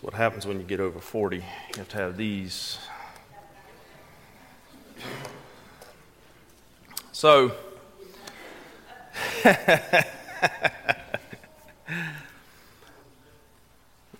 What 0.00 0.14
happens 0.14 0.46
when 0.46 0.60
you 0.60 0.64
get 0.64 0.78
over 0.78 1.00
40. 1.00 1.38
You 1.38 1.42
have 1.76 1.88
to 1.88 1.96
have 1.96 2.16
these. 2.16 2.78
So, 7.10 7.52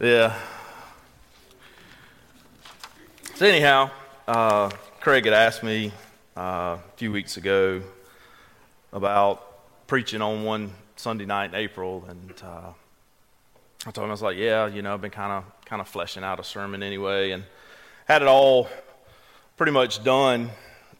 yeah. 0.00 0.36
So, 3.36 3.46
anyhow, 3.46 3.92
uh, 4.26 4.70
Craig 4.98 5.26
had 5.26 5.34
asked 5.34 5.62
me 5.62 5.92
uh, 6.36 6.40
a 6.40 6.80
few 6.96 7.12
weeks 7.12 7.36
ago 7.36 7.82
about 8.92 9.86
preaching 9.86 10.22
on 10.22 10.42
one 10.42 10.72
Sunday 10.96 11.24
night 11.24 11.50
in 11.50 11.54
April, 11.54 12.04
and 12.08 12.34
uh, 12.42 12.72
I 13.86 13.90
told 13.92 14.06
him 14.06 14.10
I 14.10 14.10
was 14.10 14.22
like, 14.22 14.36
"Yeah, 14.36 14.66
you 14.66 14.82
know, 14.82 14.94
I've 14.94 15.00
been 15.00 15.12
kind 15.12 15.30
of 15.32 15.44
kind 15.68 15.80
of 15.80 15.88
fleshing 15.88 16.24
out 16.24 16.40
a 16.40 16.44
sermon 16.44 16.82
anyway, 16.82 17.32
and 17.32 17.44
had 18.06 18.22
it 18.22 18.28
all 18.28 18.68
pretty 19.58 19.72
much 19.72 20.02
done, 20.02 20.48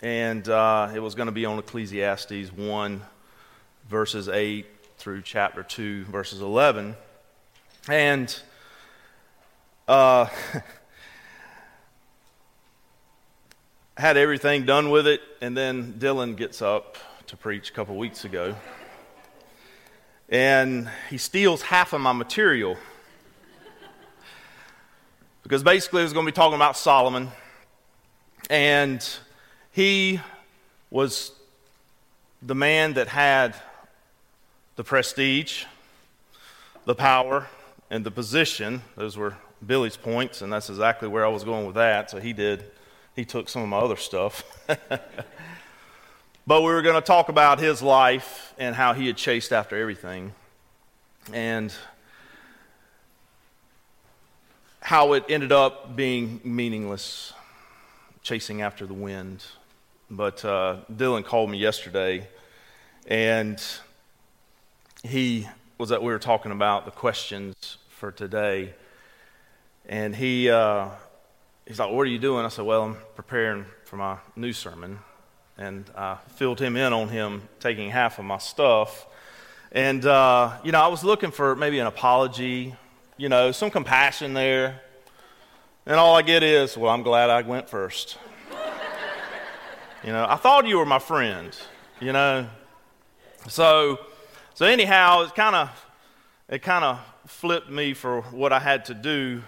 and 0.03 0.47
uh, 0.49 0.91
it 0.95 1.01
was 1.01 1.15
going 1.15 1.27
to 1.27 1.33
be 1.33 1.47
on 1.47 1.59
Ecclesiastes 1.59 2.53
one, 2.53 3.01
verses 3.89 4.29
eight 4.29 4.67
through 4.99 5.23
chapter 5.23 5.63
two, 5.63 6.05
verses 6.05 6.41
eleven, 6.41 6.97
and." 7.89 8.41
Uh, 9.87 10.29
had 13.97 14.17
everything 14.17 14.65
done 14.65 14.91
with 14.91 15.09
it, 15.09 15.21
and 15.41 15.57
then 15.57 15.95
Dylan 15.95 16.37
gets 16.37 16.63
up 16.63 16.97
to 17.27 17.37
preach 17.37 17.71
a 17.71 17.73
couple 17.73 17.97
weeks 17.97 18.25
ago. 18.25 18.55
And 20.29 20.89
he 21.11 21.19
steals 21.19 21.63
half 21.63 21.93
of 21.93 22.01
my 22.01 22.13
material. 22.13 22.77
Because 25.49 25.63
basically, 25.63 26.03
it 26.03 26.05
was 26.05 26.13
going 26.13 26.27
to 26.27 26.31
be 26.31 26.37
talking 26.37 26.57
about 26.57 26.77
Solomon. 26.77 27.31
And 28.51 29.03
he 29.73 30.21
was 30.91 31.33
the 32.43 32.55
man 32.55 32.93
that 32.95 33.09
had 33.09 33.57
the 34.77 34.85
prestige, 34.85 35.65
the 36.85 36.95
power, 36.95 37.47
and 37.89 38.05
the 38.05 38.11
position. 38.11 38.83
Those 38.95 39.17
were 39.17 39.39
Billy's 39.67 39.97
points, 39.97 40.43
and 40.43 40.53
that's 40.53 40.69
exactly 40.69 41.09
where 41.09 41.25
I 41.25 41.29
was 41.29 41.45
going 41.45 41.65
with 41.65 41.77
that. 41.77 42.11
So 42.11 42.21
he 42.21 42.35
did 42.35 42.71
he 43.17 43.25
took 43.25 43.49
some 43.49 43.63
of 43.63 43.69
my 43.71 43.79
other 43.79 43.97
stuff. 43.97 44.45
but 46.47 46.61
we 46.61 46.67
were 46.67 46.83
going 46.83 46.95
to 46.95 47.01
talk 47.01 47.31
about 47.31 47.59
his 47.59 47.81
life 47.81 48.53
and 48.59 48.77
how 48.77 48.93
he 48.93 49.07
had 49.07 49.17
chased 49.17 49.55
after 49.55 49.81
everything 49.81 50.35
and 51.33 51.73
how 54.89 55.13
it 55.13 55.23
ended 55.29 55.53
up 55.53 55.95
being 55.95 56.41
meaningless, 56.43 57.35
chasing 58.23 58.63
after 58.63 58.87
the 58.87 58.95
wind. 58.95 59.45
But 60.11 60.43
uh, 60.47 60.79
Dylan 60.91 61.27
called 61.27 61.51
me 61.51 61.59
yesterday 61.59 62.27
and 63.07 63.63
he 65.03 65.47
was 65.77 65.91
that 65.91 66.03
we 66.03 66.11
were 66.11 66.19
talking 66.19 66.53
about 66.53 66.87
the 66.87 66.91
questions 66.91 67.77
for 67.91 68.11
today. 68.11 68.73
And 69.85 70.17
he, 70.17 70.49
uh, 70.49 70.89
he's 71.67 71.79
like, 71.79 71.93
What 71.93 72.01
are 72.01 72.11
you 72.11 72.19
doing? 72.19 72.47
I 72.47 72.49
said, 72.49 72.65
Well, 72.65 72.85
I'm 72.85 72.97
preparing 73.15 73.67
for 73.85 73.97
my 73.97 74.17
new 74.37 74.55
sermon. 74.55 75.01
And 75.59 75.85
I 75.99 76.17
filled 76.37 76.61
him 76.61 76.79
in 76.79 76.95
on 76.95 77.11
him 77.11 77.43
taking 77.61 77.91
half 77.91 78.19
of 78.19 78.25
my 78.25 78.39
stuff. 78.39 79.07
And, 79.71 80.07
uh, 80.07 80.57
you 80.65 80.73
know, 80.73 80.81
I 80.81 80.87
was 80.87 81.05
looking 81.05 81.31
for 81.31 81.55
maybe 81.55 81.79
an 81.79 81.87
apology, 81.87 82.75
you 83.19 83.29
know, 83.29 83.53
some 83.53 83.71
compassion 83.71 84.33
there. 84.33 84.81
And 85.85 85.97
all 85.97 86.17
I 86.17 86.23
get 86.23 86.43
is, 86.43 86.79
Well, 86.79 86.91
I'm 86.91 87.03
glad 87.03 87.29
I 87.29 87.43
went 87.43 87.69
first. 87.69 88.17
you 90.05 90.13
know, 90.13 90.25
I 90.27 90.37
thought 90.37 90.67
you 90.67 90.79
were 90.79 90.87
my 90.87 90.99
friend, 90.99 91.55
you 92.01 92.13
know. 92.13 92.49
So, 93.49 93.99
so 94.55 94.65
anyhow, 94.65 95.25
it 95.25 95.35
kind 95.35 95.55
of, 95.55 95.87
it 96.49 96.63
kind 96.63 96.85
of 96.85 97.01
flipped 97.27 97.71
me 97.71 97.93
for 97.93 98.23
what 98.23 98.55
I 98.55 98.59
had 98.59 98.87
to 98.87 98.95
do 98.95 99.43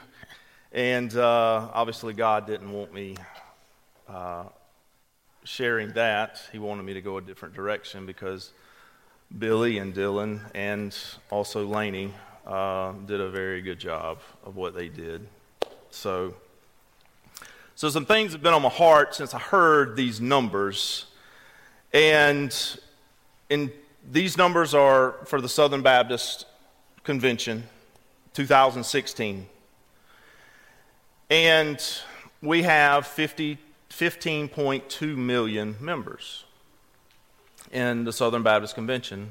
and 0.73 1.17
uh, 1.17 1.69
obviously, 1.73 2.15
God 2.15 2.47
didn't 2.47 2.71
want 2.71 2.95
me 2.95 3.17
uh, 4.09 4.45
sharing 5.43 5.93
that. 5.95 6.41
He 6.53 6.61
wanted 6.61 6.85
me 6.85 6.95
to 6.95 7.01
go 7.01 7.17
a 7.17 7.21
different 7.21 7.55
direction 7.55 8.07
because 8.07 8.53
Billy 9.37 9.79
and 9.79 9.93
Dylan 9.93 10.49
and 10.55 10.97
also 11.29 11.67
Laney 11.67 12.15
uh, 12.47 12.93
did 13.07 13.21
a 13.21 13.31
very 13.31 13.63
good 13.63 13.79
job 13.79 14.19
of 14.45 14.57
what 14.57 14.75
they 14.75 14.89
did. 14.89 15.27
So, 15.91 16.35
so 17.75 17.89
some 17.89 18.07
things 18.07 18.33
have 18.33 18.43
been 18.43 18.55
on 18.55 18.63
my 18.63 18.69
heart 18.69 19.15
since 19.15 19.35
I 19.35 19.39
heard 19.39 19.97
these 19.97 20.21
numbers, 20.21 21.07
and 21.93 22.55
in 23.49 23.73
these 24.11 24.37
numbers 24.37 24.75
are 24.75 25.17
for 25.25 25.41
the 25.41 25.49
Southern 25.49 25.83
Baptist 25.83 26.47
Convention, 27.05 27.65
2016. 28.35 29.47
And 31.29 31.83
we 32.43 32.63
have 32.63 33.07
50, 33.07 33.59
15.2 33.91 35.17
million 35.17 35.77
members 35.81 36.45
in 37.71 38.05
the 38.05 38.13
Southern 38.13 38.43
Baptist 38.43 38.75
Convention. 38.75 39.31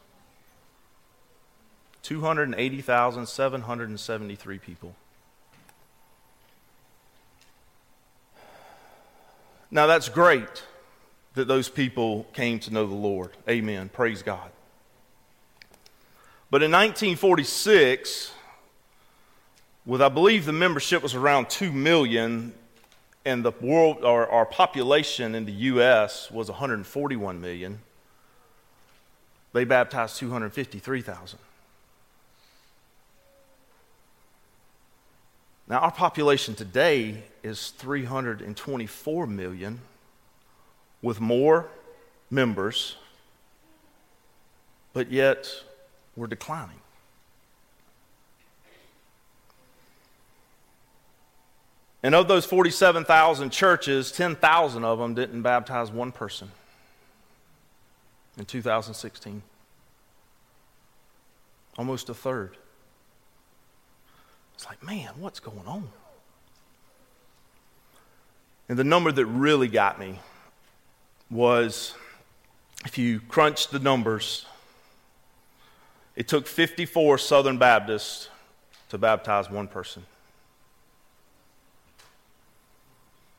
280,773 2.04 4.58
people. 4.58 4.94
Now, 9.70 9.86
that's 9.88 10.10
great 10.10 10.64
that 11.32 11.48
those 11.48 11.68
people 11.68 12.28
came 12.34 12.60
to 12.60 12.72
know 12.72 12.86
the 12.86 12.94
Lord. 12.94 13.32
Amen. 13.48 13.88
Praise 13.88 14.22
God. 14.22 14.48
But 16.50 16.62
in 16.62 16.70
1946, 16.70 18.32
with 19.86 20.00
I 20.00 20.08
believe 20.10 20.44
the 20.44 20.52
membership 20.52 21.02
was 21.02 21.14
around 21.14 21.50
2 21.50 21.72
million, 21.72 22.54
and 23.24 23.44
the 23.44 23.52
world, 23.62 24.04
our, 24.04 24.28
our 24.28 24.46
population 24.46 25.34
in 25.34 25.46
the 25.46 25.52
U.S. 25.52 26.30
was 26.30 26.50
141 26.50 27.40
million. 27.40 27.80
They 29.54 29.64
baptized 29.64 30.18
253,000. 30.18 31.38
Now, 35.66 35.78
our 35.78 35.92
population 35.92 36.54
today 36.54 37.22
is 37.42 37.70
324 37.70 39.26
million 39.26 39.80
with 41.00 41.20
more 41.20 41.68
members, 42.30 42.96
but 44.92 45.10
yet 45.10 45.48
we're 46.16 46.26
declining. 46.26 46.80
And 52.02 52.14
of 52.14 52.28
those 52.28 52.44
47,000 52.44 53.48
churches, 53.48 54.12
10,000 54.12 54.84
of 54.84 54.98
them 54.98 55.14
didn't 55.14 55.40
baptize 55.40 55.90
one 55.90 56.12
person 56.12 56.50
in 58.36 58.44
2016. 58.44 59.42
Almost 61.78 62.10
a 62.10 62.14
third. 62.14 62.58
It's 64.64 64.70
like, 64.70 64.82
man, 64.82 65.10
what's 65.18 65.40
going 65.40 65.66
on? 65.66 65.86
And 68.66 68.78
the 68.78 68.84
number 68.84 69.12
that 69.12 69.26
really 69.26 69.68
got 69.68 70.00
me 70.00 70.20
was 71.30 71.94
if 72.86 72.96
you 72.96 73.20
crunch 73.28 73.68
the 73.68 73.78
numbers, 73.78 74.46
it 76.16 76.28
took 76.28 76.46
54 76.46 77.18
Southern 77.18 77.58
Baptists 77.58 78.30
to 78.88 78.96
baptize 78.96 79.50
one 79.50 79.68
person. 79.68 80.06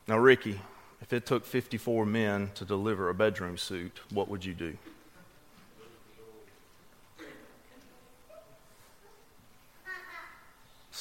Now, 0.08 0.20
Ricky, 0.20 0.62
if 1.02 1.12
it 1.12 1.26
took 1.26 1.44
54 1.44 2.06
men 2.06 2.52
to 2.54 2.66
deliver 2.66 3.10
a 3.10 3.16
bedroom 3.16 3.58
suit, 3.58 4.00
what 4.12 4.30
would 4.30 4.46
you 4.46 4.54
do? 4.54 4.78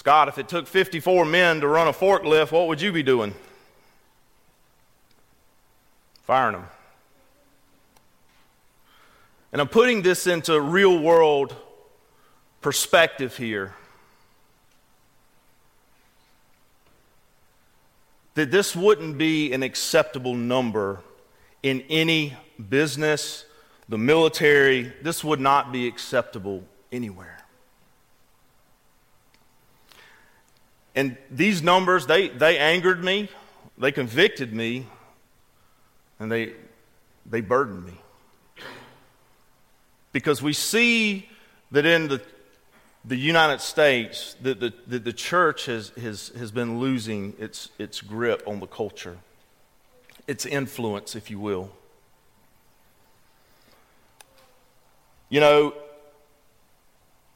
Scott, 0.05 0.29
if 0.29 0.37
it 0.37 0.51
took 0.51 0.67
54 0.67 1.25
men 1.25 1.63
to 1.63 1.67
run 1.67 1.89
a 1.89 1.93
forklift, 1.95 2.53
what 2.53 2.69
would 2.69 2.79
you 2.79 2.93
be 2.93 3.03
doing? 3.03 3.35
Firing 6.25 6.57
them. 6.57 6.67
And 9.51 9.63
I'm 9.63 9.69
putting 9.69 10.03
this 10.03 10.27
into 10.27 10.61
real 10.61 10.99
world 11.01 11.57
perspective 12.61 13.39
here. 13.39 13.73
That 18.35 18.51
this 18.51 18.77
wouldn't 18.77 19.17
be 19.17 19.55
an 19.55 19.63
acceptable 19.63 20.35
number 20.35 21.01
in 21.63 21.83
any 21.89 22.37
business, 22.69 23.47
the 23.89 23.97
military, 23.97 24.93
this 25.01 25.25
would 25.25 25.41
not 25.41 25.73
be 25.73 25.89
acceptable 25.89 26.63
anywhere. 26.93 27.44
And 30.95 31.17
these 31.31 31.63
numbers, 31.63 32.07
they, 32.07 32.29
they 32.29 32.57
angered 32.59 33.03
me, 33.03 33.29
they 33.77 33.91
convicted 33.91 34.53
me, 34.53 34.87
and 36.21 36.31
they, 36.31 36.53
they 37.27 37.41
burdened 37.41 37.85
me. 37.85 37.95
Because 40.13 40.41
we 40.41 40.53
see 40.53 41.29
that 41.73 41.85
in 41.85 42.07
the, 42.07 42.23
the 43.05 43.17
United 43.17 43.61
States, 43.61 44.37
that 44.43 44.61
the, 44.61 44.73
the, 44.87 45.01
the 45.01 45.13
church 45.13 45.67
has, 45.67 45.89
has, 46.01 46.29
has 46.39 46.53
been 46.53 46.79
losing 46.79 47.35
its, 47.39 47.71
its 47.79 48.01
grip 48.01 48.43
on 48.47 48.61
the 48.61 48.67
culture, 48.67 49.19
its 50.29 50.47
influence, 50.47 51.17
if 51.17 51.31
you 51.31 51.41
will. 51.41 51.73
You 55.29 55.41
know, 55.41 55.75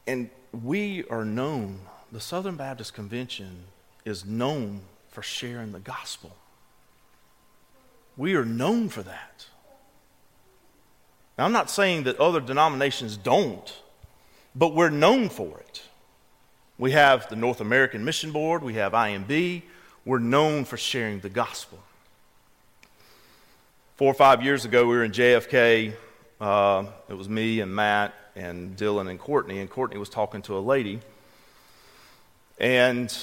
and 0.07 0.29
we 0.63 1.03
are 1.09 1.25
known 1.25 1.81
the 2.11 2.19
Southern 2.19 2.55
Baptist 2.55 2.93
Convention 2.93 3.65
is 4.03 4.25
known 4.25 4.81
for 5.09 5.21
sharing 5.21 5.71
the 5.71 5.79
gospel. 5.79 6.35
We 8.17 8.35
are 8.35 8.45
known 8.45 8.89
for 8.89 9.03
that. 9.03 9.45
Now, 11.37 11.45
I'm 11.45 11.51
not 11.51 11.69
saying 11.69 12.03
that 12.03 12.19
other 12.19 12.41
denominations 12.41 13.15
don't, 13.15 13.81
but 14.55 14.75
we're 14.75 14.89
known 14.89 15.29
for 15.29 15.59
it. 15.59 15.83
We 16.77 16.91
have 16.91 17.29
the 17.29 17.35
North 17.35 17.61
American 17.61 18.03
Mission 18.03 18.31
Board, 18.31 18.63
we 18.63 18.73
have 18.75 18.93
IMB, 18.93 19.61
we're 20.03 20.19
known 20.19 20.65
for 20.65 20.77
sharing 20.77 21.19
the 21.19 21.29
gospel. 21.29 21.79
Four 23.97 24.11
or 24.11 24.15
five 24.15 24.41
years 24.41 24.65
ago, 24.65 24.87
we 24.87 24.95
were 24.95 25.03
in 25.03 25.11
JFK. 25.11 25.93
Uh, 26.39 26.85
it 27.09 27.13
was 27.13 27.27
me 27.27 27.59
and 27.59 27.75
Matt 27.75 28.13
and 28.35 28.75
Dylan 28.77 29.09
and 29.09 29.19
Courtney, 29.19 29.59
and 29.59 29.69
Courtney 29.69 29.97
was 29.97 30.09
talking 30.09 30.41
to 30.43 30.57
a 30.57 30.59
lady 30.59 31.01
and 32.59 33.15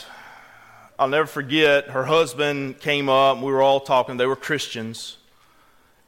I'll 0.99 1.09
never 1.09 1.27
forget, 1.27 1.91
her 1.91 2.05
husband 2.05 2.81
came 2.81 3.09
up, 3.11 3.38
we 3.38 3.53
were 3.53 3.61
all 3.61 3.81
talking. 3.81 4.17
They 4.17 4.25
were 4.25 4.37
Christians, 4.37 5.19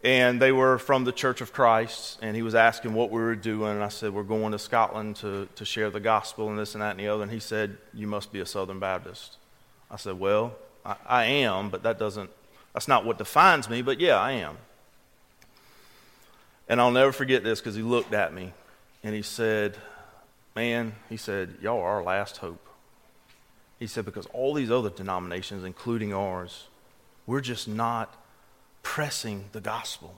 and 0.02 0.40
they 0.40 0.50
were 0.50 0.78
from 0.78 1.04
the 1.04 1.12
Church 1.12 1.42
of 1.42 1.52
Christ. 1.52 2.18
And 2.22 2.34
he 2.34 2.42
was 2.42 2.54
asking 2.54 2.94
what 2.94 3.10
we 3.10 3.20
were 3.20 3.36
doing. 3.36 3.72
And 3.72 3.84
I 3.84 3.88
said, 3.88 4.14
We're 4.14 4.22
going 4.22 4.52
to 4.52 4.58
Scotland 4.58 5.16
to, 5.16 5.46
to 5.56 5.64
share 5.66 5.90
the 5.90 6.00
gospel 6.00 6.48
and 6.48 6.58
this 6.58 6.74
and 6.74 6.80
that 6.80 6.92
and 6.92 7.00
the 7.00 7.08
other. 7.08 7.22
And 7.22 7.30
he 7.30 7.40
said, 7.40 7.76
You 7.92 8.06
must 8.06 8.32
be 8.32 8.40
a 8.40 8.46
Southern 8.46 8.78
Baptist. 8.78 9.36
I 9.90 9.96
said, 9.96 10.18
Well, 10.18 10.54
I, 10.86 10.96
I 11.06 11.24
am, 11.24 11.68
but 11.68 11.82
that 11.82 11.98
doesn't, 11.98 12.30
that's 12.72 12.88
not 12.88 13.04
what 13.04 13.18
defines 13.18 13.68
me, 13.68 13.82
but 13.82 14.00
yeah, 14.00 14.18
I 14.18 14.32
am. 14.32 14.56
And 16.66 16.80
I'll 16.80 16.90
never 16.90 17.12
forget 17.12 17.44
this 17.44 17.60
because 17.60 17.74
he 17.74 17.82
looked 17.82 18.14
at 18.14 18.32
me 18.32 18.52
and 19.02 19.14
he 19.14 19.22
said, 19.22 19.76
Man, 20.56 20.94
he 21.10 21.18
said, 21.18 21.56
Y'all 21.60 21.80
are 21.80 21.96
our 21.96 22.02
last 22.02 22.38
hope. 22.38 22.67
He 23.78 23.86
said, 23.86 24.04
because 24.04 24.26
all 24.26 24.54
these 24.54 24.70
other 24.70 24.90
denominations, 24.90 25.64
including 25.64 26.12
ours, 26.12 26.66
we're 27.26 27.40
just 27.40 27.68
not 27.68 28.16
pressing 28.82 29.44
the 29.52 29.60
gospel. 29.60 30.14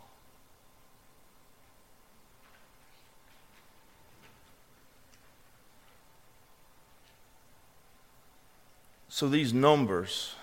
So 9.09 9.29
these 9.29 9.53
numbers 9.53 10.35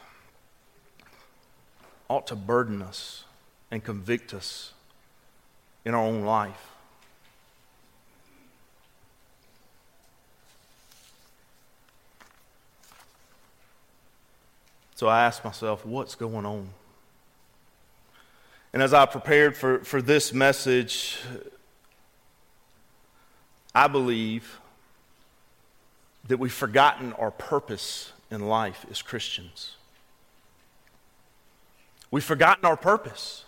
ought 2.10 2.28
to 2.28 2.36
burden 2.36 2.84
us 2.84 3.24
and 3.72 3.84
convict 3.84 4.34
us 4.34 4.74
in 5.84 5.96
our 5.96 6.04
own 6.04 6.22
life. 6.24 6.77
So 14.98 15.06
I 15.06 15.26
asked 15.26 15.46
myself, 15.46 15.86
what's 15.86 16.16
going 16.16 16.44
on? 16.44 16.70
And 18.74 18.82
as 18.82 18.96
I 18.96 19.06
prepared 19.06 19.56
for, 19.56 19.84
for 19.84 20.02
this 20.02 20.34
message, 20.34 21.20
I 23.76 23.88
believe 23.88 24.60
that 26.28 26.40
we've 26.40 26.52
forgotten 26.52 27.14
our 27.14 27.30
purpose 27.30 28.12
in 28.32 28.48
life 28.48 28.88
as 28.90 29.04
Christians. 29.04 29.76
We've 32.10 32.24
forgotten 32.24 32.66
our 32.66 32.76
purpose. 32.76 33.46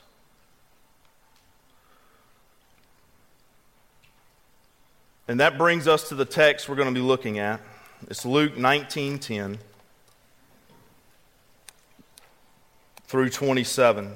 And 5.28 5.40
that 5.40 5.58
brings 5.58 5.88
us 5.88 6.10
to 6.10 6.16
the 6.16 6.26
text 6.26 6.70
we're 6.70 6.76
going 6.76 6.94
to 6.94 7.00
be 7.00 7.04
looking 7.04 7.40
at. 7.40 7.60
It's 8.08 8.24
Luke 8.24 8.54
19:10. 8.54 9.58
Through 13.10 13.32
27. 13.32 14.14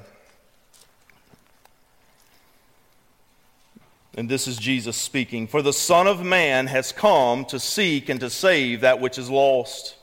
And 4.16 4.28
this 4.28 4.46
is 4.46 4.56
Jesus 4.56 4.96
speaking. 4.96 5.48
For 5.48 5.62
the 5.62 5.72
Son 5.72 6.06
of 6.06 6.24
Man 6.24 6.68
has 6.68 6.92
come 6.92 7.44
to 7.46 7.58
seek 7.58 8.08
and 8.08 8.20
to 8.20 8.30
save 8.30 8.82
that 8.82 9.00
which 9.00 9.18
is 9.18 9.28
lost. 9.28 9.96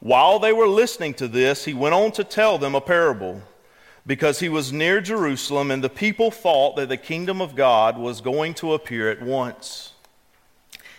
While 0.00 0.38
they 0.38 0.54
were 0.54 0.66
listening 0.66 1.12
to 1.14 1.28
this, 1.28 1.66
he 1.66 1.74
went 1.74 1.94
on 1.94 2.12
to 2.12 2.24
tell 2.24 2.56
them 2.56 2.74
a 2.74 2.80
parable, 2.80 3.42
because 4.06 4.40
he 4.40 4.48
was 4.48 4.72
near 4.72 5.02
Jerusalem, 5.02 5.70
and 5.70 5.84
the 5.84 5.90
people 5.90 6.30
thought 6.30 6.76
that 6.76 6.88
the 6.88 6.96
kingdom 6.96 7.42
of 7.42 7.54
God 7.54 7.98
was 7.98 8.22
going 8.22 8.54
to 8.54 8.72
appear 8.72 9.10
at 9.10 9.20
once. 9.20 9.92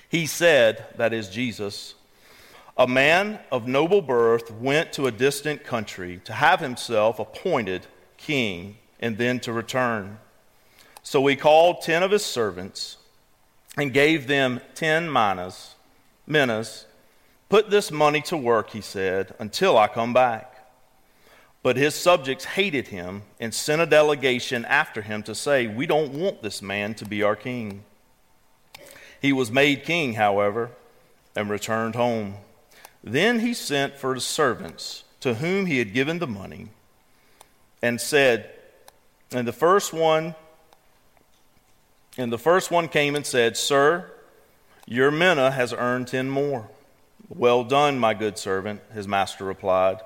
He 0.08 0.28
said, 0.28 0.86
that 0.98 1.14
is 1.14 1.30
Jesus, 1.30 1.96
a 2.78 2.88
man 2.88 3.40
of 3.52 3.68
noble 3.68 4.02
birth 4.02 4.52
went 4.52 4.92
to 4.94 5.08
a 5.08 5.12
distant 5.12 5.64
country 5.64 6.20
to 6.26 6.34
have 6.34 6.60
himself 6.60 7.20
appointed 7.20 7.88
king 8.18 8.78
and 9.00 9.18
then 9.18 9.40
to 9.40 9.54
return. 9.54 10.18
So 11.02 11.26
he 11.28 11.36
called 11.36 11.82
ten 11.82 12.04
of 12.04 12.12
his 12.12 12.26
servants 12.26 12.98
and 13.78 13.94
gave 13.94 14.28
them 14.28 14.60
ten 14.74 15.12
minas, 15.12 15.76
minas. 16.28 16.86
Put 17.48 17.70
this 17.70 17.92
money 17.92 18.22
to 18.24 18.36
work, 18.36 18.72
he 18.72 18.82
said, 18.82 19.36
until 19.40 19.78
I 19.78 19.88
come 19.88 20.14
back. 20.14 20.52
But 21.62 21.78
his 21.78 21.96
subjects 21.96 22.46
hated 22.46 22.88
him 22.88 23.24
and 23.40 23.54
sent 23.54 23.82
a 23.82 23.86
delegation 23.86 24.66
after 24.66 25.02
him 25.02 25.24
to 25.24 25.36
say, 25.36 25.68
We 25.68 25.86
don't 25.86 26.14
want 26.14 26.42
this 26.42 26.62
man 26.62 26.94
to 26.96 27.06
be 27.06 27.24
our 27.24 27.36
king. 27.36 27.84
He 29.22 29.32
was 29.32 29.52
made 29.52 29.84
king, 29.84 30.14
however, 30.14 30.72
and 31.36 31.50
returned 31.50 31.96
home. 31.96 32.36
Then 33.06 33.40
he 33.40 33.54
sent 33.54 33.96
for 33.96 34.16
the 34.16 34.20
servants 34.20 35.04
to 35.20 35.36
whom 35.36 35.68
he 35.68 35.78
had 35.78 35.94
given 35.94 36.18
the 36.18 36.28
money 36.28 36.70
and 37.82 38.02
said, 38.02 38.50
and 39.32 39.48
the 39.48 39.54
first 39.54 39.94
one, 39.94 40.34
and 42.18 42.34
the 42.34 42.40
first 42.40 42.72
one 42.72 42.88
came 42.88 43.16
and 43.16 43.26
said, 43.26 43.56
Sir, 43.56 44.12
your 44.88 45.12
mina 45.12 45.52
has 45.52 45.72
earned 45.72 46.08
ten 46.08 46.30
more. 46.30 46.68
Well 47.30 47.64
done, 47.64 48.00
my 48.00 48.16
good 48.16 48.38
servant, 48.40 48.82
his 48.92 49.08
master 49.08 49.46
replied. 49.46 50.00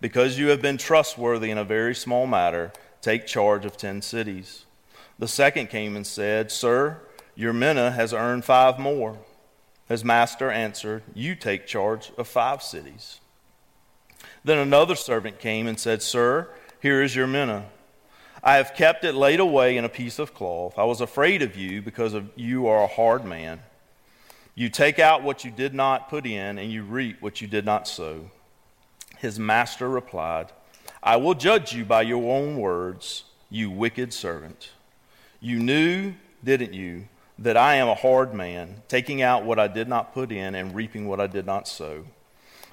Because 0.00 0.38
you 0.38 0.48
have 0.48 0.62
been 0.62 0.76
trustworthy 0.76 1.50
in 1.50 1.58
a 1.58 1.64
very 1.64 1.94
small 1.94 2.26
matter, 2.26 2.72
take 3.00 3.26
charge 3.26 3.64
of 3.64 3.76
ten 3.76 4.00
cities. 4.00 4.64
The 5.18 5.28
second 5.28 5.70
came 5.70 5.96
and 5.96 6.06
said, 6.06 6.52
Sir, 6.52 7.00
your 7.34 7.52
mina 7.52 7.90
has 7.92 8.12
earned 8.12 8.44
five 8.44 8.78
more. 8.78 9.18
His 9.88 10.04
master 10.04 10.50
answered, 10.50 11.02
You 11.14 11.34
take 11.34 11.66
charge 11.66 12.12
of 12.16 12.26
five 12.26 12.62
cities. 12.62 13.20
Then 14.42 14.58
another 14.58 14.94
servant 14.94 15.38
came 15.38 15.66
and 15.66 15.78
said, 15.78 16.02
Sir, 16.02 16.48
Here 16.80 17.02
is 17.02 17.14
your 17.14 17.26
mina. 17.26 17.66
I 18.42 18.56
have 18.56 18.74
kept 18.74 19.04
it 19.04 19.14
laid 19.14 19.40
away 19.40 19.76
in 19.76 19.86
a 19.86 19.88
piece 19.88 20.18
of 20.18 20.34
cloth. 20.34 20.78
I 20.78 20.84
was 20.84 21.00
afraid 21.00 21.40
of 21.40 21.56
you 21.56 21.80
because 21.80 22.12
of 22.12 22.28
you 22.36 22.66
are 22.66 22.82
a 22.82 22.86
hard 22.86 23.24
man. 23.24 23.60
You 24.54 24.68
take 24.68 24.98
out 24.98 25.22
what 25.22 25.44
you 25.44 25.50
did 25.50 25.74
not 25.74 26.10
put 26.10 26.26
in, 26.26 26.58
and 26.58 26.70
you 26.70 26.82
reap 26.82 27.22
what 27.22 27.40
you 27.40 27.48
did 27.48 27.64
not 27.64 27.88
sow. 27.88 28.30
His 29.18 29.38
master 29.38 29.88
replied, 29.88 30.52
I 31.02 31.16
will 31.16 31.34
judge 31.34 31.74
you 31.74 31.84
by 31.84 32.02
your 32.02 32.36
own 32.36 32.58
words, 32.58 33.24
you 33.50 33.70
wicked 33.70 34.12
servant. 34.12 34.70
You 35.40 35.58
knew, 35.58 36.14
didn't 36.44 36.74
you, 36.74 37.08
that 37.38 37.56
I 37.56 37.74
am 37.76 37.88
a 37.88 37.94
hard 37.94 38.32
man, 38.32 38.82
taking 38.88 39.22
out 39.22 39.44
what 39.44 39.58
I 39.58 39.66
did 39.68 39.88
not 39.88 40.14
put 40.14 40.30
in 40.30 40.54
and 40.54 40.74
reaping 40.74 41.06
what 41.06 41.20
I 41.20 41.26
did 41.26 41.46
not 41.46 41.66
sow? 41.66 42.04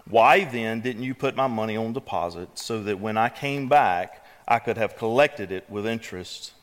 Why 0.06 0.44
then 0.44 0.82
didn't 0.82 1.03
you 1.03 1.13
put 1.13 1.36
my 1.36 1.48
money 1.48 1.77
on 1.77 1.94
deposit 1.94 2.50
so 2.58 2.82
that 2.84 3.00
when 3.00 3.18
I 3.18 3.30
came 3.30 3.70
back, 3.70 4.25
I 4.48 4.60
could 4.60 4.77
have 4.77 4.98
collected 4.98 5.51
it 5.51 5.70
with 5.70 5.86
interest? 5.86 6.53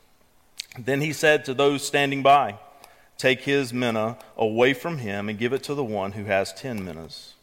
Then 0.78 1.00
he 1.00 1.12
said 1.12 1.44
to 1.44 1.54
those 1.54 1.86
standing 1.86 2.22
by, 2.22 2.58
Take 3.16 3.42
his 3.42 3.72
mina 3.72 4.16
away 4.36 4.74
from 4.74 4.98
him 4.98 5.28
and 5.28 5.38
give 5.38 5.52
it 5.52 5.64
to 5.64 5.74
the 5.74 5.84
one 5.84 6.12
who 6.12 6.24
has 6.24 6.52
ten 6.52 6.84
minas. 6.84 7.34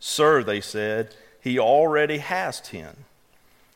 Sir, 0.00 0.42
they 0.42 0.60
said, 0.60 1.14
he 1.40 1.58
already 1.58 2.18
has 2.18 2.60
ten. 2.60 3.04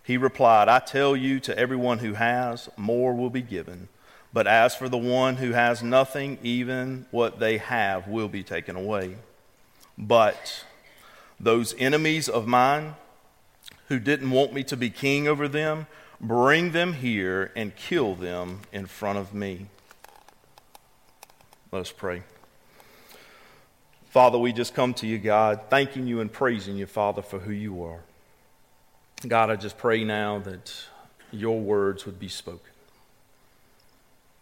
He 0.03 0.17
replied, 0.17 0.69
I 0.69 0.81
tell 0.81 1.17
you, 1.17 1.41
to 1.41 1.57
everyone 1.59 1.99
who 1.99 2.15
has, 2.15 2.69
more 2.77 3.15
will 3.15 3.31
be 3.31 3.41
given. 3.41 3.89
But 4.35 4.49
as 4.49 4.75
for 4.75 4.89
the 4.89 4.99
one 4.99 5.37
who 5.37 5.53
has 5.53 5.81
nothing, 5.81 6.39
even 6.43 7.07
what 7.13 7.39
they 7.39 7.59
have 7.59 8.09
will 8.09 8.27
be 8.27 8.43
taken 8.43 8.75
away. 8.75 9.15
But 9.97 10.65
those 11.39 11.73
enemies 11.79 12.29
of 12.29 12.49
mine 12.49 12.97
who 13.87 14.01
didn't 14.01 14.33
want 14.33 14.53
me 14.53 14.65
to 14.65 14.77
be 14.77 14.91
king 14.91 15.29
over 15.29 15.47
them, 15.47 15.87
bring 16.21 16.73
them 16.73 16.95
here 16.95 17.53
and 17.55 17.77
kill 17.77 18.17
them 18.17 18.63
in 18.73 18.87
front 18.87 19.19
of 19.19 19.33
me. 19.33 19.67
Let 21.71 21.83
us 21.83 21.93
pray. 21.93 22.25
Father, 24.11 24.37
we 24.37 24.53
just 24.53 24.75
come 24.75 24.95
to 24.95 25.07
you, 25.07 25.19
God, 25.19 25.61
thanking 25.71 26.09
you 26.09 26.21
and 26.21 26.33
praising 26.33 26.77
you, 26.77 26.87
Father, 26.87 27.23
for 27.23 27.39
who 27.39 27.53
you 27.53 27.85
are. 27.85 28.01
God, 29.29 29.51
I 29.51 29.55
just 29.55 29.79
pray 29.79 30.03
now 30.03 30.41
that 30.41 30.73
your 31.31 31.61
words 31.61 32.05
would 32.05 32.19
be 32.19 32.29
spoken. 32.29 32.74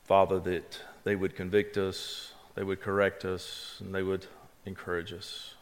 Father, 0.05 0.39
that 0.41 0.81
they 1.05 1.17
would 1.17 1.35
convict 1.37 1.77
us, 1.77 2.33
they 2.55 2.63
would 2.63 2.81
correct 2.81 3.25
us, 3.25 3.79
and 3.81 3.95
they 3.95 4.03
would 4.03 4.27
encourage 4.67 5.13
us. 5.13 5.55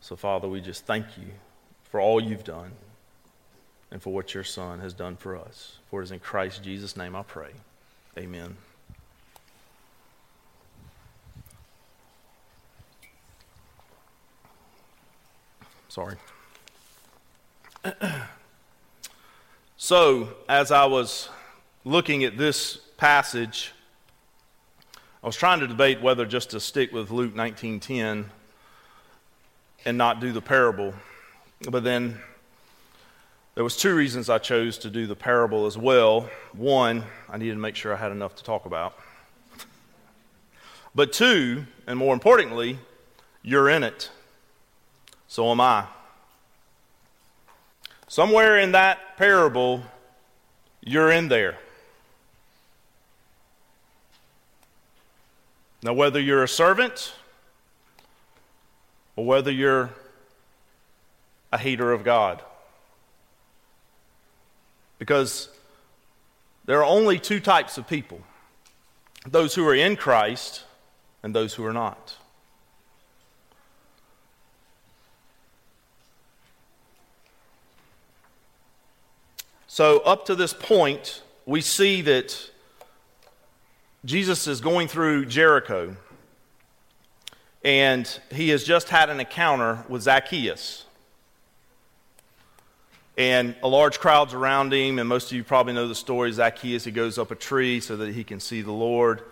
So, 0.00 0.16
Father, 0.16 0.48
we 0.48 0.60
just 0.60 0.86
thank 0.86 1.06
you 1.16 1.26
for 1.84 2.00
all 2.00 2.20
you've 2.20 2.44
done 2.44 2.72
and 3.90 4.02
for 4.02 4.12
what 4.12 4.34
your 4.34 4.44
Son 4.44 4.80
has 4.80 4.92
done 4.92 5.16
for 5.16 5.36
us. 5.36 5.78
For 5.90 6.00
it 6.00 6.04
is 6.04 6.10
in 6.12 6.20
Christ 6.20 6.62
Jesus' 6.62 6.96
name 6.96 7.16
I 7.16 7.22
pray. 7.22 7.50
Amen. 8.16 8.56
Sorry. 15.88 16.16
so, 19.76 20.28
as 20.48 20.70
I 20.70 20.84
was 20.84 21.30
looking 21.84 22.24
at 22.24 22.36
this 22.36 22.80
passage, 22.98 23.72
I 25.22 25.26
was 25.26 25.36
trying 25.36 25.60
to 25.60 25.66
debate 25.66 26.02
whether 26.02 26.26
just 26.26 26.50
to 26.50 26.60
stick 26.60 26.92
with 26.92 27.10
Luke 27.10 27.34
19:10 27.34 28.30
and 29.84 29.96
not 29.96 30.20
do 30.20 30.32
the 30.32 30.42
parable. 30.42 30.94
But 31.70 31.84
then 31.84 32.20
there 33.54 33.64
was 33.64 33.76
two 33.76 33.94
reasons 33.94 34.28
I 34.28 34.38
chose 34.38 34.78
to 34.78 34.90
do 34.90 35.06
the 35.06 35.16
parable 35.16 35.66
as 35.66 35.78
well. 35.78 36.28
One, 36.52 37.04
I 37.28 37.38
needed 37.38 37.54
to 37.54 37.60
make 37.60 37.76
sure 37.76 37.94
I 37.94 37.96
had 37.96 38.12
enough 38.12 38.34
to 38.36 38.44
talk 38.44 38.66
about. 38.66 38.98
But 40.94 41.12
two, 41.12 41.66
and 41.86 41.98
more 41.98 42.12
importantly, 42.12 42.78
you're 43.42 43.68
in 43.68 43.84
it. 43.84 44.10
So 45.28 45.50
am 45.50 45.60
I. 45.60 45.86
Somewhere 48.08 48.58
in 48.58 48.72
that 48.72 49.16
parable, 49.16 49.84
you're 50.80 51.12
in 51.12 51.28
there. 51.28 51.58
Now, 55.82 55.92
whether 55.92 56.20
you're 56.20 56.42
a 56.42 56.48
servant 56.48 57.14
or 59.16 59.24
whether 59.24 59.50
you're 59.50 59.90
a 61.52 61.58
hater 61.58 61.92
of 61.92 62.04
God. 62.04 62.42
Because 64.98 65.48
there 66.64 66.78
are 66.78 66.84
only 66.84 67.18
two 67.18 67.40
types 67.40 67.78
of 67.78 67.86
people 67.86 68.20
those 69.26 69.54
who 69.54 69.66
are 69.66 69.74
in 69.74 69.96
Christ 69.96 70.64
and 71.22 71.34
those 71.34 71.54
who 71.54 71.64
are 71.64 71.72
not. 71.72 72.16
So, 79.66 79.98
up 80.00 80.24
to 80.26 80.34
this 80.34 80.52
point, 80.52 81.22
we 81.46 81.60
see 81.60 82.00
that 82.02 82.50
Jesus 84.04 84.46
is 84.46 84.60
going 84.60 84.88
through 84.88 85.26
Jericho 85.26 85.96
and 87.64 88.20
he 88.30 88.50
has 88.50 88.64
just 88.64 88.88
had 88.88 89.10
an 89.10 89.20
encounter 89.20 89.84
with 89.88 90.02
Zacchaeus. 90.02 90.84
And 93.16 93.56
a 93.64 93.68
large 93.68 93.98
crowd's 93.98 94.32
around 94.32 94.72
him, 94.72 95.00
and 95.00 95.08
most 95.08 95.32
of 95.32 95.36
you 95.36 95.42
probably 95.42 95.72
know 95.72 95.88
the 95.88 95.94
story. 95.94 96.30
Zacchaeus, 96.30 96.84
he 96.84 96.92
goes 96.92 97.18
up 97.18 97.32
a 97.32 97.34
tree 97.34 97.80
so 97.80 97.96
that 97.96 98.14
he 98.14 98.22
can 98.22 98.38
see 98.38 98.62
the 98.62 98.72
Lord. 98.72 99.22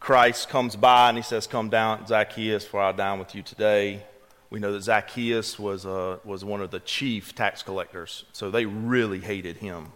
Christ 0.00 0.48
comes 0.48 0.76
by 0.76 1.10
and 1.10 1.18
he 1.18 1.22
says, 1.22 1.46
Come 1.46 1.68
down, 1.68 2.06
Zacchaeus, 2.06 2.64
for 2.64 2.80
I'll 2.80 2.94
dine 2.94 3.18
with 3.18 3.34
you 3.34 3.42
today. 3.42 4.02
We 4.48 4.60
know 4.60 4.72
that 4.72 4.82
Zacchaeus 4.82 5.58
was, 5.58 5.84
uh, 5.84 6.18
was 6.24 6.42
one 6.42 6.62
of 6.62 6.70
the 6.70 6.80
chief 6.80 7.34
tax 7.34 7.62
collectors, 7.62 8.24
so 8.32 8.50
they 8.50 8.64
really 8.64 9.20
hated 9.20 9.58
him. 9.58 9.88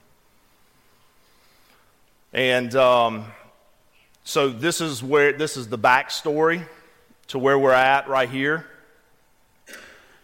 And 2.32 2.74
um, 2.76 3.24
so 4.28 4.48
this 4.48 4.80
is 4.80 5.04
where 5.04 5.32
this 5.32 5.56
is 5.56 5.68
the 5.68 5.78
backstory 5.78 6.66
to 7.28 7.38
where 7.38 7.56
we're 7.56 7.70
at 7.70 8.08
right 8.08 8.28
here. 8.28 8.66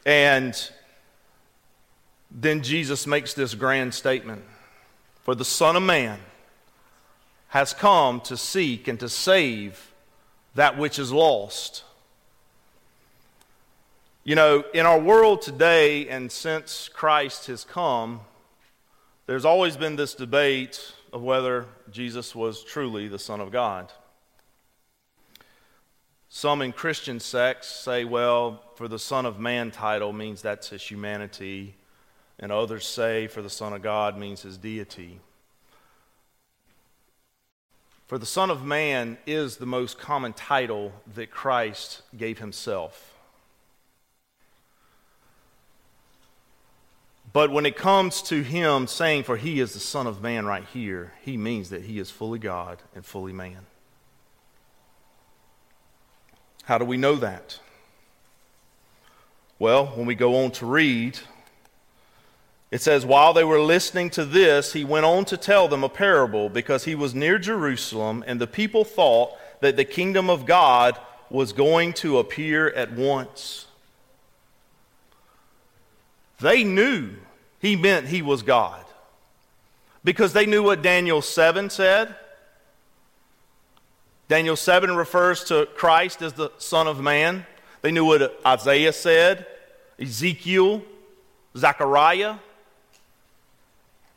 And 0.05 0.71
then 2.29 2.65
Jesus 2.65 3.07
makes 3.07 3.33
this 3.33 3.55
grand 3.55 3.95
statement 3.95 4.43
For 5.23 5.37
the 5.37 5.45
Son 5.45 5.77
of 5.77 5.85
Man 5.85 6.19
has 7.51 7.73
come 7.73 8.21
to 8.23 8.37
seek 8.37 8.89
and 8.89 8.99
to 8.99 9.09
save 9.09 9.93
that 10.57 10.77
which 10.77 10.99
is 10.99 11.13
lost. 11.13 11.85
You 14.25 14.35
know, 14.35 14.65
in 14.75 14.85
our 14.85 14.99
world 14.99 15.43
today, 15.43 16.09
and 16.09 16.33
since 16.33 16.89
Christ 16.89 17.47
has 17.47 17.63
come, 17.63 18.23
there's 19.27 19.45
always 19.45 19.77
been 19.77 19.95
this 19.95 20.15
debate 20.15 20.93
of 21.13 21.23
whether 21.23 21.67
Jesus 21.91 22.35
was 22.35 22.65
truly 22.65 23.09
the 23.09 23.19
Son 23.19 23.41
of 23.41 23.51
God. 23.51 23.93
Some 26.29 26.63
in 26.63 26.73
Christian 26.73 27.21
sects 27.21 27.69
say, 27.69 28.05
well, 28.05 28.63
for 28.77 28.89
the 28.89 28.99
Son 28.99 29.27
of 29.27 29.39
Man 29.39 29.71
title 29.71 30.15
means 30.15 30.41
that's 30.41 30.71
his 30.71 30.83
humanity, 30.83 31.75
and 32.39 32.51
others 32.51 32.87
say 32.87 33.27
for 33.27 33.43
the 33.43 33.51
Son 33.51 33.75
of 33.75 33.83
God 33.83 34.17
means 34.17 34.41
his 34.41 34.57
deity. 34.57 35.21
For 38.07 38.17
the 38.17 38.27
Son 38.27 38.51
of 38.51 38.65
Man 38.65 39.19
is 39.27 39.59
the 39.59 39.67
most 39.67 39.99
common 39.99 40.33
title 40.33 40.93
that 41.15 41.31
Christ 41.31 42.01
gave 42.17 42.39
himself. 42.39 43.12
But 47.33 47.51
when 47.51 47.65
it 47.65 47.77
comes 47.77 48.21
to 48.23 48.43
him 48.43 48.87
saying, 48.87 49.23
for 49.23 49.37
he 49.37 49.61
is 49.61 49.73
the 49.73 49.81
Son 49.81 50.07
of 50.07 50.21
Man 50.21 50.45
right 50.45 50.65
here, 50.73 51.15
he 51.23 51.37
means 51.37 51.71
that 51.71 51.83
he 51.83 51.99
is 51.99 52.11
fully 52.11 52.39
God 52.39 52.83
and 52.95 53.05
fully 53.05 53.33
man. 53.33 53.67
How 56.65 56.79
do 56.79 56.85
we 56.85 56.97
know 56.97 57.17
that? 57.17 57.59
Well, 59.59 59.87
when 59.87 60.07
we 60.07 60.15
go 60.15 60.45
on 60.45 60.51
to 60.53 60.67
read, 60.67 61.19
it 62.71 62.81
says, 62.81 63.07
While 63.07 63.33
they 63.33 63.45
were 63.45 63.61
listening 63.61 64.11
to 64.11 64.25
this, 64.25 64.73
he 64.73 64.85
went 64.85 65.07
on 65.07 65.25
to 65.27 65.37
tell 65.37 65.69
them 65.69 65.85
a 65.85 65.89
parable 65.89 66.49
because 66.49 66.85
he 66.85 66.95
was 66.95 67.15
near 67.15 67.39
Jerusalem, 67.39 68.25
and 68.27 68.41
the 68.41 68.47
people 68.47 68.85
thought 68.85 69.37
that 69.61 69.77
the 69.77 69.85
kingdom 69.85 70.29
of 70.29 70.47
God 70.47 70.99
was 71.31 71.53
going 71.53 71.93
to 71.95 72.19
appear 72.19 72.71
at 72.71 72.93
once. 72.93 73.67
They 76.43 76.65
knew 76.65 77.11
he 77.61 77.77
meant 77.77 78.09
he 78.09 78.21
was 78.23 78.43
God 78.43 78.85
because 80.05 80.33
they 80.33 80.47
knew 80.47 80.63
what 80.63 80.83
Daniel 80.83 81.23
7 81.23 81.71
said. 81.71 82.15
Daniel 84.29 84.57
7 84.57 84.95
refers 84.97 85.45
to 85.45 85.67
Christ 85.75 86.23
as 86.23 86.33
the 86.33 86.51
Son 86.59 86.87
of 86.87 87.01
Man. 87.01 87.47
They 87.83 87.93
knew 87.93 88.05
what 88.05 88.41
Isaiah 88.47 88.93
said, 88.93 89.47
Ezekiel, 89.99 90.83
Zechariah. 91.57 92.37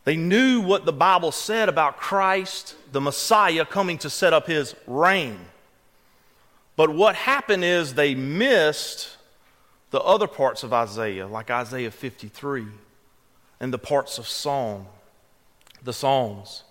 They 0.05 0.15
knew 0.15 0.61
what 0.61 0.85
the 0.85 0.93
Bible 0.93 1.31
said 1.31 1.67
about 1.67 1.97
Christ, 1.97 2.75
the 2.91 3.01
Messiah, 3.01 3.65
coming 3.65 3.97
to 3.99 4.09
set 4.09 4.33
up 4.33 4.47
his 4.47 4.75
reign. 4.85 5.39
But 6.75 6.91
what 6.91 7.15
happened 7.15 7.63
is 7.63 7.93
they 7.93 8.13
missed 8.15 9.14
the 9.95 10.01
other 10.01 10.27
parts 10.27 10.61
of 10.63 10.73
Isaiah, 10.73 11.25
like 11.25 11.49
Isaiah 11.49 11.89
53 11.89 12.65
and 13.61 13.71
the 13.71 13.77
parts 13.77 14.17
of 14.17 14.27
Psalm, 14.27 14.87
the 15.81 15.93
Psalms. 15.93 16.65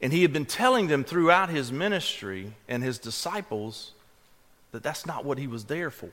And 0.00 0.10
he 0.10 0.22
had 0.22 0.32
been 0.32 0.46
telling 0.46 0.86
them 0.86 1.04
throughout 1.04 1.50
his 1.50 1.70
ministry 1.70 2.54
and 2.66 2.82
his 2.82 2.98
disciples 2.98 3.92
that 4.72 4.82
that's 4.82 5.04
not 5.04 5.22
what 5.22 5.36
he 5.36 5.46
was 5.46 5.64
there 5.64 5.90
for. 5.90 6.08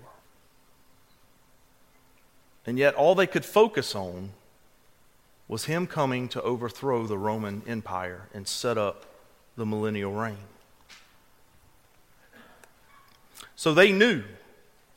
And 2.65 2.77
yet, 2.77 2.93
all 2.93 3.15
they 3.15 3.25
could 3.25 3.45
focus 3.45 3.95
on 3.95 4.31
was 5.48 5.63
him 5.63 5.88
coming 5.88 6.27
to 6.27 6.41
overthrow 6.41 7.07
the 7.07 7.17
Roman 7.17 7.62
Empire 7.65 8.27
and 8.34 8.45
set 8.50 8.77
up 8.77 9.05
the 9.55 9.65
millennial 9.65 10.12
reign. 10.12 10.36
So 13.55 13.74
they 13.74 13.93
knew 13.93 14.22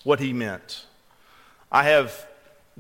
what 0.05 0.21
he 0.21 0.33
meant. 0.33 0.87
I 1.71 1.85
have 1.85 2.27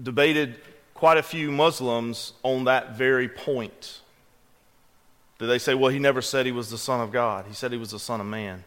debated 0.00 0.56
quite 0.94 1.18
a 1.18 1.22
few 1.22 1.50
Muslims 1.52 2.32
on 2.42 2.64
that 2.64 2.96
very 2.96 3.28
point. 3.28 4.00
Did 5.38 5.46
they 5.46 5.58
say, 5.58 5.75
well, 5.75 5.90
he 5.90 5.98
never 5.98 6.20
said 6.20 6.46
he 6.46 6.52
was 6.52 6.70
the 6.70 6.78
Son 6.78 7.00
of 7.00 7.12
God? 7.12 7.44
He 7.46 7.54
said 7.54 7.70
he 7.70 7.78
was 7.78 7.92
the 7.92 7.98
Son 7.98 8.20
of 8.20 8.26
Man. 8.26 8.64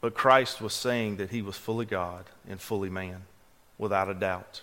But 0.00 0.14
Christ 0.14 0.60
was 0.60 0.74
saying 0.74 1.16
that 1.16 1.30
he 1.30 1.42
was 1.42 1.56
fully 1.56 1.86
God 1.86 2.24
and 2.48 2.60
fully 2.60 2.90
man, 2.90 3.22
without 3.78 4.08
a 4.08 4.14
doubt. 4.14 4.62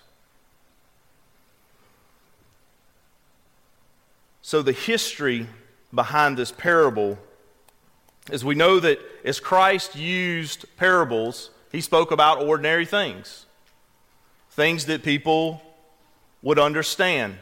So, 4.41 4.61
the 4.61 4.73
history 4.73 5.47
behind 5.93 6.35
this 6.35 6.51
parable 6.51 7.17
is 8.31 8.45
we 8.45 8.55
know 8.55 8.79
that 8.79 8.99
as 9.23 9.39
Christ 9.39 9.95
used 9.95 10.65
parables, 10.77 11.49
he 11.71 11.81
spoke 11.81 12.11
about 12.11 12.41
ordinary 12.41 12.85
things, 12.85 13.45
things 14.51 14.85
that 14.85 15.03
people 15.03 15.61
would 16.41 16.59
understand. 16.59 17.38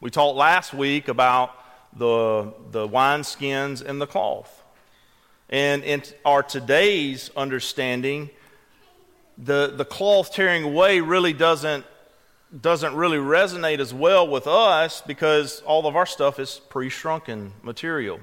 We 0.00 0.10
talked 0.10 0.36
last 0.36 0.72
week 0.72 1.08
about 1.08 1.54
the, 1.96 2.52
the 2.70 2.88
wineskins 2.88 3.84
and 3.84 4.00
the 4.00 4.06
cloth. 4.06 4.62
And 5.48 5.82
in 5.82 6.02
our 6.24 6.42
today's 6.42 7.30
understanding, 7.36 8.30
the, 9.36 9.72
the 9.74 9.84
cloth 9.84 10.32
tearing 10.32 10.64
away 10.64 11.00
really 11.00 11.32
doesn't, 11.32 11.84
doesn't 12.60 12.94
really 12.94 13.18
resonate 13.18 13.78
as 13.78 13.92
well 13.92 14.28
with 14.28 14.46
us 14.46 15.00
because 15.00 15.60
all 15.62 15.86
of 15.86 15.96
our 15.96 16.06
stuff 16.06 16.38
is 16.38 16.60
pre 16.68 16.88
shrunken 16.88 17.52
material. 17.62 18.20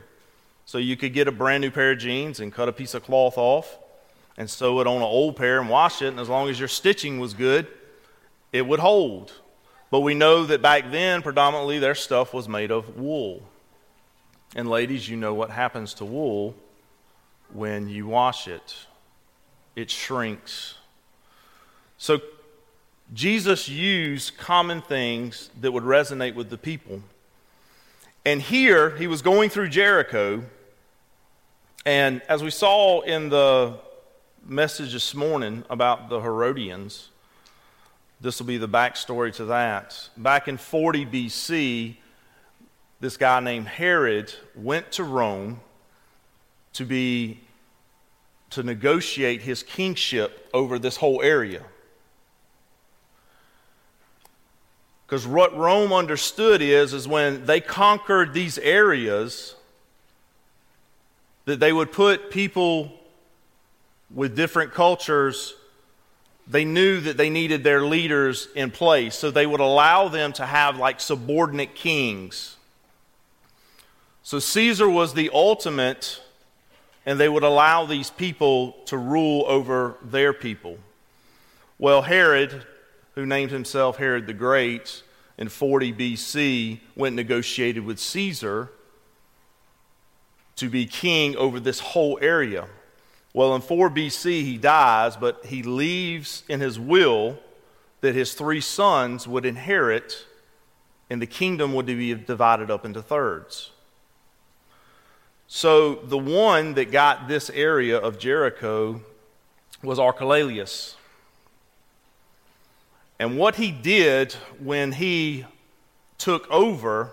So 0.68 0.78
you 0.78 0.96
could 0.96 1.14
get 1.14 1.28
a 1.28 1.32
brand 1.32 1.62
new 1.62 1.72
pair 1.72 1.94
of 1.94 1.98
jeans 1.98 2.40
and 2.40 2.54
cut 2.54 2.70
a 2.70 2.72
piece 2.72 2.94
of 2.94 3.04
cloth 3.04 3.40
off 3.40 3.80
and 4.38 4.48
sew 4.48 4.80
it 4.82 4.86
on 4.86 4.98
an 4.98 5.02
old 5.02 5.36
pair 5.36 5.60
and 5.60 5.68
wash 5.68 6.04
it, 6.04 6.10
and 6.10 6.20
as 6.20 6.30
long 6.30 6.48
as 6.48 6.60
your 6.60 6.68
stitching 6.68 7.20
was 7.20 7.34
good, 7.34 7.66
it 8.54 8.68
would 8.68 8.80
hold. 8.80 9.34
But 9.90 10.02
we 10.02 10.14
know 10.14 10.46
that 10.46 10.62
back 10.62 10.92
then, 10.92 11.24
predominantly, 11.24 11.80
their 11.80 11.96
stuff 11.96 12.36
was 12.36 12.48
made 12.48 12.70
of 12.70 12.98
wool. 12.98 13.42
And 14.56 14.70
ladies, 14.70 15.10
you 15.10 15.18
know 15.18 15.34
what 15.34 15.50
happens 15.50 15.96
to 15.96 16.06
wool 16.06 16.54
when 17.52 17.90
you 17.90 18.06
wash 18.06 18.48
it 18.48 18.76
it 19.78 19.92
shrinks. 19.92 20.74
So 22.00 22.20
Jesus 23.14 23.70
used 23.70 24.38
common 24.38 24.82
things 24.82 25.52
that 25.62 25.72
would 25.72 25.84
resonate 25.84 26.34
with 26.34 26.50
the 26.50 26.58
people. 26.58 27.04
And 28.26 28.42
here, 28.42 28.90
he 28.98 29.06
was 29.06 29.22
going 29.22 29.52
through 29.52 29.70
Jericho. 29.70 30.44
And 31.88 32.22
as 32.28 32.44
we 32.44 32.50
saw 32.50 33.00
in 33.00 33.30
the 33.30 33.80
message 34.46 34.92
this 34.92 35.16
morning 35.16 35.64
about 35.70 36.10
the 36.10 36.20
Herodians, 36.20 37.08
this 38.20 38.40
will 38.40 38.46
be 38.46 38.58
the 38.58 38.68
backstory 38.68 39.34
to 39.36 39.46
that. 39.46 40.10
Back 40.18 40.50
in 40.50 40.58
40 40.58 41.06
BC, 41.06 41.96
this 43.00 43.16
guy 43.16 43.40
named 43.40 43.70
Herod 43.70 44.34
went 44.54 44.92
to 44.92 45.06
Rome 45.06 45.62
to 46.74 46.84
be 46.84 47.40
to 48.50 48.64
negotiate 48.64 49.44
his 49.44 49.64
kingship 49.64 50.50
over 50.54 50.78
this 50.78 50.98
whole 50.98 51.22
area. 51.22 51.64
Because 55.06 55.26
what 55.26 55.56
Rome 55.56 55.94
understood 55.94 56.62
is, 56.62 56.94
is 56.94 57.08
when 57.08 57.46
they 57.46 57.62
conquered 57.62 58.34
these 58.34 58.58
areas, 58.58 59.56
that 61.48 61.62
they 61.62 61.72
would 61.72 61.94
put 61.94 62.30
people 62.30 62.92
with 64.14 64.36
different 64.36 64.74
cultures, 64.74 65.54
they 66.46 66.66
knew 66.66 67.00
that 67.00 67.16
they 67.16 67.30
needed 67.30 67.64
their 67.64 67.86
leaders 67.86 68.50
in 68.54 68.70
place. 68.70 69.16
So 69.16 69.32
they 69.32 69.48
would 69.48 69.62
allow 69.62 70.10
them 70.10 70.34
to 70.34 70.46
have 70.46 70.78
like 70.78 71.00
subordinate 71.00 71.74
kings. 71.74 72.58
So 74.24 74.40
Caesar 74.40 74.90
was 74.90 75.14
the 75.14 75.30
ultimate, 75.34 76.22
and 77.06 77.18
they 77.18 77.30
would 77.30 77.44
allow 77.44 77.86
these 77.86 78.10
people 78.10 78.76
to 78.88 78.98
rule 78.98 79.46
over 79.48 79.96
their 80.04 80.34
people. 80.34 80.78
Well, 81.80 82.02
Herod, 82.02 82.66
who 83.16 83.26
named 83.26 83.52
himself 83.52 83.96
Herod 83.96 84.28
the 84.28 84.34
Great 84.34 85.02
in 85.38 85.48
40 85.48 85.94
BC, 85.94 86.82
went 86.98 87.12
and 87.12 87.16
negotiated 87.16 87.86
with 87.86 88.00
Caesar 88.00 88.70
to 90.58 90.70
be 90.70 90.86
king 90.86 91.36
over 91.38 91.60
this 91.60 91.80
whole 91.80 92.20
area. 92.22 92.68
Well, 93.34 93.56
in 93.56 93.62
4 93.62 93.90
BC, 93.90 94.44
he 94.44 94.58
dies, 94.58 95.16
but 95.16 95.46
he 95.46 95.64
leaves 95.64 96.44
in 96.50 96.60
his 96.60 96.80
will 96.80 97.40
that 98.02 98.16
his 98.16 98.34
three 98.34 98.62
sons 98.62 99.28
would 99.28 99.46
inherit, 99.46 100.26
and 101.10 101.22
the 101.22 101.28
kingdom 101.28 101.74
would 101.74 101.86
be 101.86 102.14
divided 102.14 102.70
up 102.70 102.86
into 102.86 103.02
thirds. 103.02 103.72
So 105.48 105.96
the 105.96 106.18
one 106.18 106.74
that 106.74 106.92
got 106.92 107.28
this 107.28 107.50
area 107.50 107.98
of 107.98 108.20
Jericho 108.20 109.02
was 109.82 110.00
Archelaus. 110.00 110.96
And 113.20 113.38
what 113.38 113.56
he 113.56 113.72
did 113.72 114.34
when 114.60 114.92
he 114.92 115.46
took 116.18 116.50
over 116.52 117.12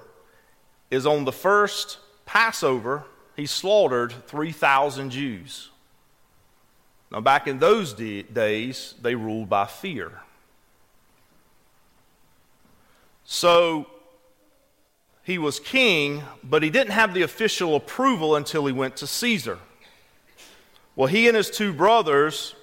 is 0.91 1.07
on 1.07 1.25
the 1.25 1.33
first 1.33 1.99
Passover, 2.27 3.05
he 3.37 3.47
slaughtered 3.47 4.13
3,000 4.27 5.11
Jews. 5.11 5.71
Now, 7.11 7.21
back 7.21 7.47
in 7.47 7.59
those 7.59 7.93
days, 7.93 8.95
they 9.01 9.15
ruled 9.15 9.49
by 9.49 9.67
fear. 9.67 10.13
So, 13.25 13.87
he 15.23 15.39
was 15.39 15.59
king, 15.59 16.23
but 16.43 16.63
he 16.63 16.71
didn't 16.71 16.93
have 16.93 17.15
the 17.15 17.23
official 17.23 17.77
approval 17.77 18.37
until 18.37 18.67
he 18.67 18.73
went 18.73 18.97
to 18.97 19.07
Caesar. 19.07 19.59
Well, 20.97 21.09
he 21.09 21.27
and 21.29 21.37
his 21.37 21.51
two 21.51 21.73
brothers 21.73 22.55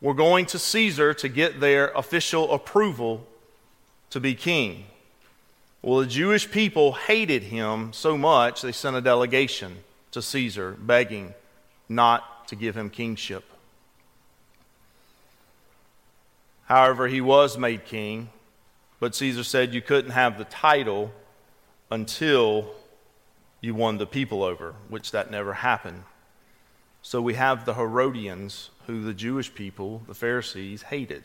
were 0.00 0.14
going 0.14 0.46
to 0.46 0.58
Caesar 0.58 1.14
to 1.14 1.28
get 1.28 1.60
their 1.60 1.88
official 1.90 2.52
approval 2.52 3.26
to 4.10 4.18
be 4.18 4.34
king. 4.34 4.86
Well, 5.82 5.98
the 5.98 6.06
Jewish 6.06 6.48
people 6.48 6.92
hated 6.92 7.42
him 7.42 7.92
so 7.92 8.16
much 8.16 8.62
they 8.62 8.70
sent 8.70 8.94
a 8.94 9.00
delegation 9.00 9.78
to 10.12 10.22
Caesar 10.22 10.76
begging 10.78 11.34
not 11.88 12.46
to 12.48 12.56
give 12.56 12.76
him 12.76 12.88
kingship. 12.88 13.42
However, 16.66 17.08
he 17.08 17.20
was 17.20 17.58
made 17.58 17.84
king, 17.84 18.30
but 19.00 19.16
Caesar 19.16 19.42
said 19.42 19.74
you 19.74 19.82
couldn't 19.82 20.12
have 20.12 20.38
the 20.38 20.44
title 20.44 21.10
until 21.90 22.72
you 23.60 23.74
won 23.74 23.98
the 23.98 24.06
people 24.06 24.44
over, 24.44 24.74
which 24.88 25.10
that 25.10 25.32
never 25.32 25.54
happened. 25.54 26.04
So 27.02 27.20
we 27.20 27.34
have 27.34 27.64
the 27.64 27.74
Herodians, 27.74 28.70
who 28.86 29.02
the 29.02 29.12
Jewish 29.12 29.52
people, 29.52 30.02
the 30.06 30.14
Pharisees, 30.14 30.82
hated. 30.82 31.24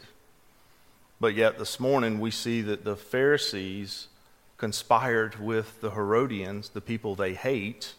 But 1.19 1.35
yet 1.35 1.59
this 1.59 1.79
morning 1.79 2.19
we 2.19 2.31
see 2.31 2.61
that 2.63 2.83
the 2.83 2.95
Pharisees 2.95 4.07
conspired 4.57 5.39
with 5.39 5.81
the 5.81 5.91
Herodians, 5.91 6.69
the 6.69 6.81
people 6.81 7.15
they 7.15 7.33
hate, 7.33 7.93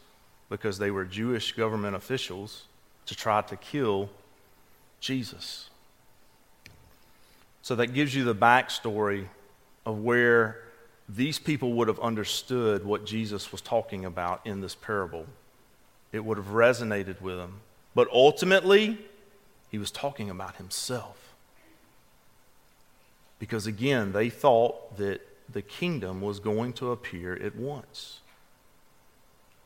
because 0.50 0.78
they 0.78 0.90
were 0.90 1.04
Jewish 1.04 1.52
government 1.52 1.94
officials, 1.94 2.64
to 3.06 3.14
try 3.14 3.42
to 3.42 3.56
kill 3.56 4.10
Jesus. 5.00 5.70
So 7.62 7.76
that 7.76 7.88
gives 7.88 8.14
you 8.14 8.24
the 8.24 8.34
backstory 8.34 9.26
of 9.86 9.98
where 9.98 10.62
these 11.08 11.38
people 11.38 11.72
would 11.74 11.88
have 11.88 12.00
understood 12.00 12.84
what 12.84 13.06
Jesus 13.06 13.50
was 13.52 13.60
talking 13.60 14.04
about 14.04 14.40
in 14.44 14.60
this 14.60 14.74
parable. 14.74 15.26
It 16.12 16.24
would 16.24 16.36
have 16.36 16.48
resonated 16.48 17.20
with 17.20 17.36
them. 17.36 17.60
But 17.94 18.08
ultimately, 18.12 18.98
he 19.70 19.78
was 19.78 19.90
talking 19.90 20.28
about 20.30 20.56
himself. 20.56 21.34
Because 23.38 23.66
again, 23.66 24.12
they 24.12 24.30
thought 24.30 24.96
that 24.98 25.20
the 25.52 25.62
kingdom 25.62 26.20
was 26.20 26.40
going 26.40 26.72
to 26.74 26.90
appear 26.92 27.34
at 27.34 27.56
once. 27.56 28.20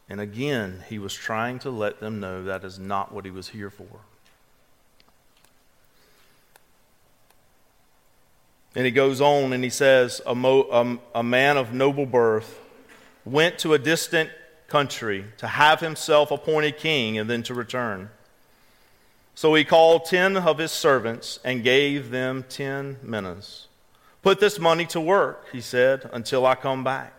And 0.08 0.20
again, 0.20 0.84
he 0.88 0.98
was 0.98 1.14
trying 1.14 1.58
to 1.60 1.70
let 1.70 2.00
them 2.00 2.20
know 2.20 2.44
that 2.44 2.64
is 2.64 2.78
not 2.78 3.12
what 3.12 3.24
he 3.24 3.30
was 3.30 3.48
here 3.48 3.70
for. 3.70 4.00
And 8.74 8.84
he 8.84 8.90
goes 8.90 9.20
on 9.20 9.52
and 9.52 9.62
he 9.62 9.70
says, 9.70 10.20
a, 10.26 10.34
mo- 10.34 10.98
a 11.14 11.22
man 11.22 11.56
of 11.56 11.72
noble 11.72 12.06
birth 12.06 12.58
went 13.24 13.58
to 13.60 13.74
a 13.74 13.78
distant 13.78 14.30
country 14.66 15.26
to 15.36 15.46
have 15.46 15.80
himself 15.80 16.30
appointed 16.30 16.78
king 16.78 17.18
and 17.18 17.28
then 17.28 17.42
to 17.42 17.54
return. 17.54 18.08
So 19.34 19.54
he 19.54 19.64
called 19.64 20.06
ten 20.06 20.36
of 20.36 20.58
his 20.58 20.72
servants 20.72 21.38
and 21.44 21.62
gave 21.62 22.10
them 22.10 22.44
ten 22.48 22.98
minas. 23.02 23.66
Put 24.22 24.38
this 24.38 24.58
money 24.58 24.86
to 24.86 25.00
work, 25.00 25.46
he 25.50 25.60
said, 25.60 26.08
until 26.12 26.46
I 26.46 26.54
come 26.54 26.84
back. 26.84 27.12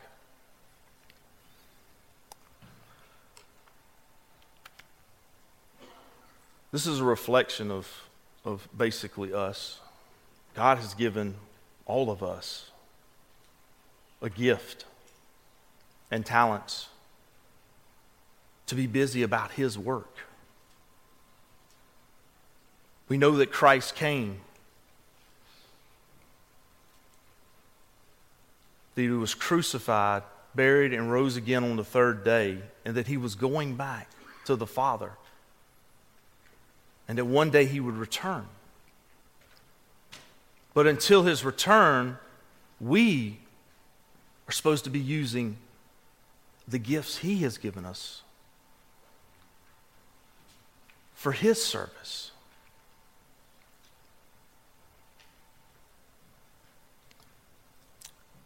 This 6.72 6.88
is 6.88 7.02
a 7.02 7.04
reflection 7.04 7.70
of, 7.70 7.88
of 8.44 8.68
basically 8.76 9.32
us. 9.34 9.80
God 10.56 10.80
has 10.80 10.94
given 10.96 11.36
all 11.86 12.10
of 12.10 12.24
us 12.24 12.72
a 14.22 14.30
gift 14.30 14.86
and 16.10 16.26
talents 16.26 16.88
to 18.68 18.76
be 18.76 18.88
busy 18.88 19.22
about 19.22 19.52
His 19.52 19.78
work. 19.78 20.18
We 23.10 23.18
know 23.18 23.38
that 23.38 23.52
Christ 23.52 23.96
came, 23.96 24.40
that 28.96 29.02
He 29.02 29.10
was 29.10 29.34
crucified, 29.34 30.24
buried, 30.56 30.94
and 30.94 31.12
rose 31.12 31.36
again 31.36 31.64
on 31.64 31.76
the 31.76 31.84
third 31.84 32.24
day, 32.24 32.60
and 32.86 32.96
that 32.96 33.08
He 33.08 33.18
was 33.18 33.36
going 33.36 33.76
back 33.76 34.10
to 34.46 34.56
the 34.56 34.68
Father 34.68 35.14
and 37.08 37.18
that 37.18 37.26
one 37.26 37.50
day 37.50 37.66
he 37.66 37.80
would 37.80 37.96
return. 37.96 38.46
But 40.74 40.88
until 40.88 41.24
his 41.24 41.46
return, 41.46 42.18
we 42.80 43.40
are 44.48 44.52
supposed 44.52 44.84
to 44.86 44.90
be 44.90 45.00
using 45.00 45.58
the 46.68 46.80
gifts 46.80 47.18
he 47.18 47.38
has 47.38 47.58
given 47.58 47.86
us 47.86 48.22
for 51.14 51.34
his 51.34 51.64
service. 51.64 52.32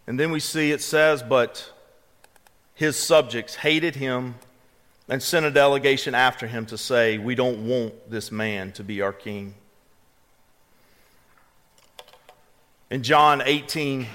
And 0.08 0.18
then 0.18 0.32
we 0.32 0.40
see 0.40 0.72
it 0.72 0.82
says, 0.82 1.22
but 1.22 1.72
his 2.74 2.96
subjects 2.98 3.56
hated 3.56 3.96
him 3.96 4.36
and 5.10 5.22
sent 5.22 5.46
a 5.46 5.52
delegation 5.52 6.16
after 6.16 6.48
him 6.48 6.66
to 6.68 6.78
say, 6.78 7.18
We 7.18 7.36
don't 7.36 7.68
want 7.68 8.10
this 8.10 8.32
man 8.32 8.72
to 8.74 8.84
be 8.84 9.02
our 9.02 9.14
king. 9.14 9.56
In 12.90 13.04
John 13.04 13.42
18 13.44 14.08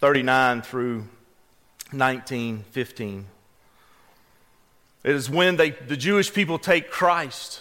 39 0.00 0.62
through 0.62 1.06
19 1.92 2.64
15, 2.70 3.26
it 5.04 5.14
is 5.14 5.28
when 5.28 5.56
they, 5.56 5.70
the 5.70 5.96
Jewish 5.96 6.32
people 6.32 6.58
take 6.58 6.90
Christ 6.90 7.60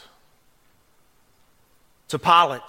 to 2.08 2.18
Pilate. 2.18 2.62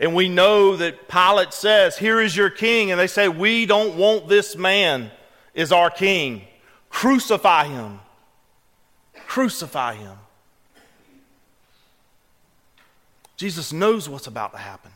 And 0.00 0.14
we 0.14 0.30
know 0.30 0.76
that 0.76 1.08
Pilate 1.08 1.52
says, 1.52 1.98
Here 1.98 2.20
is 2.22 2.34
your 2.34 2.48
king. 2.48 2.90
And 2.90 2.98
they 2.98 3.06
say, 3.06 3.28
We 3.28 3.66
don't 3.66 3.96
want 3.96 4.28
this 4.28 4.56
man 4.56 5.10
as 5.54 5.70
our 5.70 5.90
king. 5.90 6.42
Crucify 6.88 7.66
him. 7.66 8.00
Crucify 9.26 9.94
him. 9.94 10.16
Jesus 13.36 13.72
knows 13.72 14.08
what's 14.08 14.26
about 14.26 14.52
to 14.52 14.58
happen. 14.58 14.90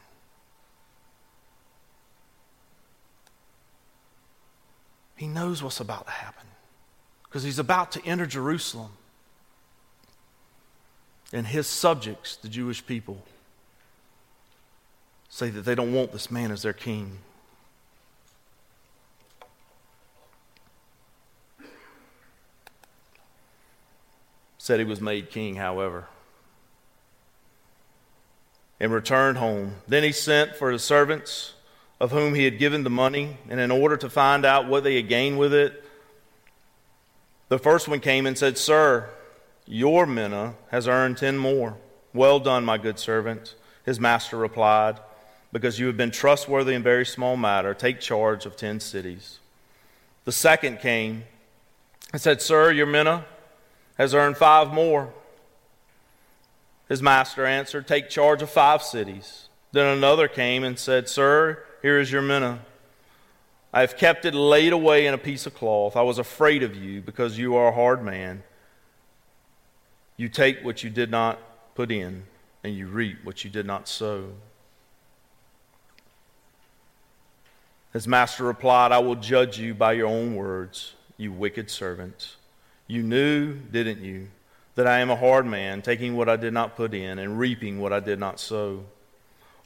He 5.16 5.26
knows 5.26 5.62
what's 5.62 5.80
about 5.80 6.06
to 6.06 6.12
happen 6.12 6.46
because 7.24 7.42
he's 7.42 7.58
about 7.58 7.92
to 7.92 8.04
enter 8.04 8.26
Jerusalem. 8.26 8.90
And 11.32 11.46
his 11.46 11.66
subjects, 11.66 12.36
the 12.36 12.48
Jewish 12.48 12.84
people, 12.86 13.22
say 15.34 15.50
that 15.50 15.62
they 15.62 15.74
don't 15.74 15.92
want 15.92 16.12
this 16.12 16.30
man 16.30 16.52
as 16.52 16.62
their 16.62 16.72
king. 16.72 17.18
said 24.58 24.78
he 24.78 24.84
was 24.86 25.00
made 25.00 25.28
king, 25.28 25.56
however, 25.56 26.06
and 28.78 28.92
returned 28.92 29.36
home. 29.36 29.74
Then 29.88 30.04
he 30.04 30.12
sent 30.12 30.54
for 30.54 30.70
his 30.70 30.82
servants, 30.82 31.52
of 32.00 32.12
whom 32.12 32.34
he 32.34 32.44
had 32.44 32.58
given 32.58 32.84
the 32.84 32.88
money, 32.88 33.36
and 33.50 33.58
in 33.58 33.70
order 33.70 33.96
to 33.98 34.08
find 34.08 34.46
out 34.46 34.68
what 34.68 34.84
they 34.84 34.94
had 34.96 35.08
gained 35.08 35.38
with 35.38 35.52
it, 35.52 35.84
the 37.48 37.58
first 37.58 37.88
one 37.88 38.00
came 38.00 38.24
and 38.24 38.38
said, 38.38 38.56
Sir, 38.56 39.10
your 39.66 40.06
mina 40.06 40.54
has 40.70 40.86
earned 40.86 41.18
ten 41.18 41.36
more. 41.36 41.76
Well 42.14 42.38
done, 42.38 42.64
my 42.64 42.78
good 42.78 43.00
servant. 43.00 43.56
His 43.84 43.98
master 44.00 44.38
replied, 44.38 45.00
Because 45.54 45.78
you 45.78 45.86
have 45.86 45.96
been 45.96 46.10
trustworthy 46.10 46.74
in 46.74 46.82
very 46.82 47.06
small 47.06 47.36
matter, 47.36 47.74
take 47.74 48.00
charge 48.00 48.44
of 48.44 48.56
ten 48.56 48.80
cities. 48.80 49.38
The 50.24 50.32
second 50.32 50.80
came 50.80 51.22
and 52.12 52.20
said, 52.20 52.42
Sir, 52.42 52.72
your 52.72 52.86
mina 52.86 53.24
has 53.96 54.14
earned 54.14 54.36
five 54.36 54.72
more. 54.72 55.14
His 56.88 57.00
master 57.00 57.46
answered, 57.46 57.86
Take 57.86 58.10
charge 58.10 58.42
of 58.42 58.50
five 58.50 58.82
cities. 58.82 59.48
Then 59.70 59.86
another 59.96 60.26
came 60.26 60.64
and 60.64 60.76
said, 60.76 61.08
Sir, 61.08 61.62
here 61.82 62.00
is 62.00 62.10
your 62.10 62.22
mina. 62.22 62.58
I 63.72 63.82
have 63.82 63.96
kept 63.96 64.24
it 64.24 64.34
laid 64.34 64.72
away 64.72 65.06
in 65.06 65.14
a 65.14 65.18
piece 65.18 65.46
of 65.46 65.54
cloth. 65.54 65.94
I 65.94 66.02
was 66.02 66.18
afraid 66.18 66.64
of 66.64 66.74
you 66.74 67.00
because 67.00 67.38
you 67.38 67.54
are 67.54 67.68
a 67.68 67.74
hard 67.74 68.02
man. 68.02 68.42
You 70.16 70.28
take 70.28 70.64
what 70.64 70.82
you 70.82 70.90
did 70.90 71.12
not 71.12 71.38
put 71.76 71.92
in, 71.92 72.24
and 72.64 72.74
you 72.74 72.88
reap 72.88 73.18
what 73.22 73.44
you 73.44 73.50
did 73.50 73.66
not 73.66 73.86
sow. 73.86 74.32
His 77.94 78.08
master 78.08 78.42
replied, 78.42 78.90
I 78.90 78.98
will 78.98 79.14
judge 79.14 79.58
you 79.58 79.72
by 79.72 79.92
your 79.92 80.08
own 80.08 80.34
words, 80.34 80.94
you 81.16 81.30
wicked 81.30 81.70
servants. 81.70 82.36
You 82.88 83.04
knew, 83.04 83.54
didn't 83.54 84.00
you, 84.00 84.28
that 84.74 84.88
I 84.88 84.98
am 84.98 85.10
a 85.10 85.16
hard 85.16 85.46
man, 85.46 85.80
taking 85.80 86.16
what 86.16 86.28
I 86.28 86.34
did 86.34 86.52
not 86.52 86.76
put 86.76 86.92
in 86.92 87.20
and 87.20 87.38
reaping 87.38 87.80
what 87.80 87.92
I 87.92 88.00
did 88.00 88.18
not 88.18 88.40
sow? 88.40 88.84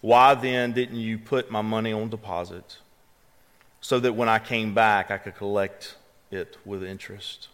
Why 0.02 0.34
then 0.34 0.72
didn't 0.72 0.96
you 0.96 1.16
put 1.16 1.50
my 1.50 1.62
money 1.62 1.90
on 1.90 2.10
deposit 2.10 2.76
so 3.80 3.98
that 3.98 4.12
when 4.12 4.28
I 4.28 4.38
came 4.38 4.74
back 4.74 5.10
I 5.10 5.16
could 5.16 5.34
collect 5.34 5.96
it 6.30 6.58
with 6.66 6.84
interest? 6.84 7.48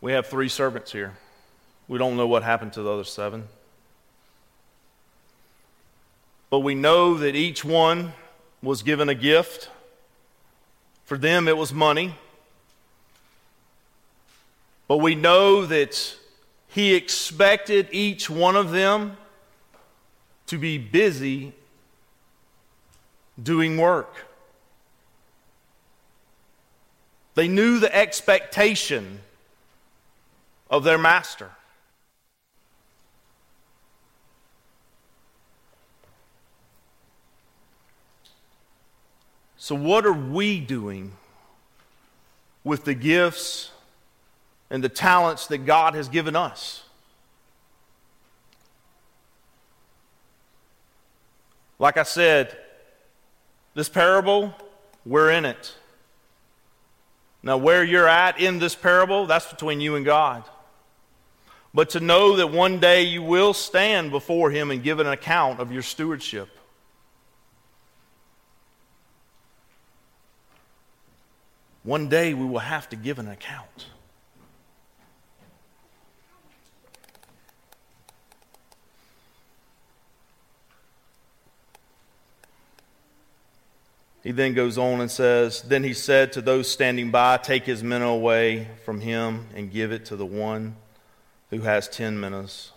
We 0.00 0.12
have 0.12 0.26
three 0.26 0.48
servants 0.48 0.90
here. 0.90 1.14
We 1.86 1.96
don't 1.98 2.16
know 2.16 2.26
what 2.26 2.42
happened 2.42 2.72
to 2.72 2.82
the 2.82 2.90
other 2.90 3.04
seven. 3.04 3.46
But 6.50 6.60
we 6.60 6.74
know 6.74 7.14
that 7.14 7.34
each 7.34 7.64
one 7.64 8.12
was 8.62 8.82
given 8.82 9.08
a 9.08 9.14
gift 9.14 9.70
for 11.06 11.16
them, 11.16 11.46
it 11.46 11.56
was 11.56 11.72
money. 11.72 12.16
But 14.88 14.98
we 14.98 15.14
know 15.14 15.64
that 15.64 16.16
he 16.66 16.94
expected 16.94 17.88
each 17.92 18.28
one 18.28 18.56
of 18.56 18.72
them 18.72 19.16
to 20.46 20.58
be 20.58 20.78
busy 20.78 21.52
doing 23.40 23.78
work. 23.78 24.26
They 27.36 27.46
knew 27.46 27.78
the 27.78 27.94
expectation 27.94 29.20
of 30.68 30.82
their 30.82 30.98
master. 30.98 31.52
So, 39.66 39.74
what 39.74 40.06
are 40.06 40.12
we 40.12 40.60
doing 40.60 41.10
with 42.62 42.84
the 42.84 42.94
gifts 42.94 43.72
and 44.70 44.84
the 44.84 44.88
talents 44.88 45.48
that 45.48 45.66
God 45.66 45.96
has 45.96 46.08
given 46.08 46.36
us? 46.36 46.84
Like 51.80 51.96
I 51.96 52.04
said, 52.04 52.56
this 53.74 53.88
parable, 53.88 54.54
we're 55.04 55.32
in 55.32 55.44
it. 55.44 55.74
Now, 57.42 57.56
where 57.56 57.82
you're 57.82 58.06
at 58.06 58.38
in 58.38 58.60
this 58.60 58.76
parable, 58.76 59.26
that's 59.26 59.50
between 59.50 59.80
you 59.80 59.96
and 59.96 60.04
God. 60.04 60.44
But 61.74 61.90
to 61.90 61.98
know 61.98 62.36
that 62.36 62.52
one 62.52 62.78
day 62.78 63.02
you 63.02 63.20
will 63.20 63.52
stand 63.52 64.12
before 64.12 64.52
Him 64.52 64.70
and 64.70 64.80
give 64.80 65.00
an 65.00 65.08
account 65.08 65.58
of 65.58 65.72
your 65.72 65.82
stewardship. 65.82 66.55
One 71.86 72.08
day 72.08 72.34
we 72.34 72.44
will 72.44 72.58
have 72.58 72.88
to 72.88 72.96
give 72.96 73.20
an 73.20 73.28
account. 73.28 73.86
He 84.24 84.32
then 84.32 84.54
goes 84.54 84.76
on 84.76 85.00
and 85.00 85.08
says, 85.08 85.62
Then 85.62 85.84
he 85.84 85.94
said 85.94 86.32
to 86.32 86.40
those 86.40 86.68
standing 86.68 87.12
by, 87.12 87.36
Take 87.36 87.62
his 87.62 87.84
minnow 87.84 88.12
away 88.16 88.66
from 88.84 89.00
him 89.00 89.46
and 89.54 89.70
give 89.70 89.92
it 89.92 90.06
to 90.06 90.16
the 90.16 90.26
one 90.26 90.74
who 91.50 91.60
has 91.60 91.88
ten 91.88 92.18
minnows. 92.18 92.72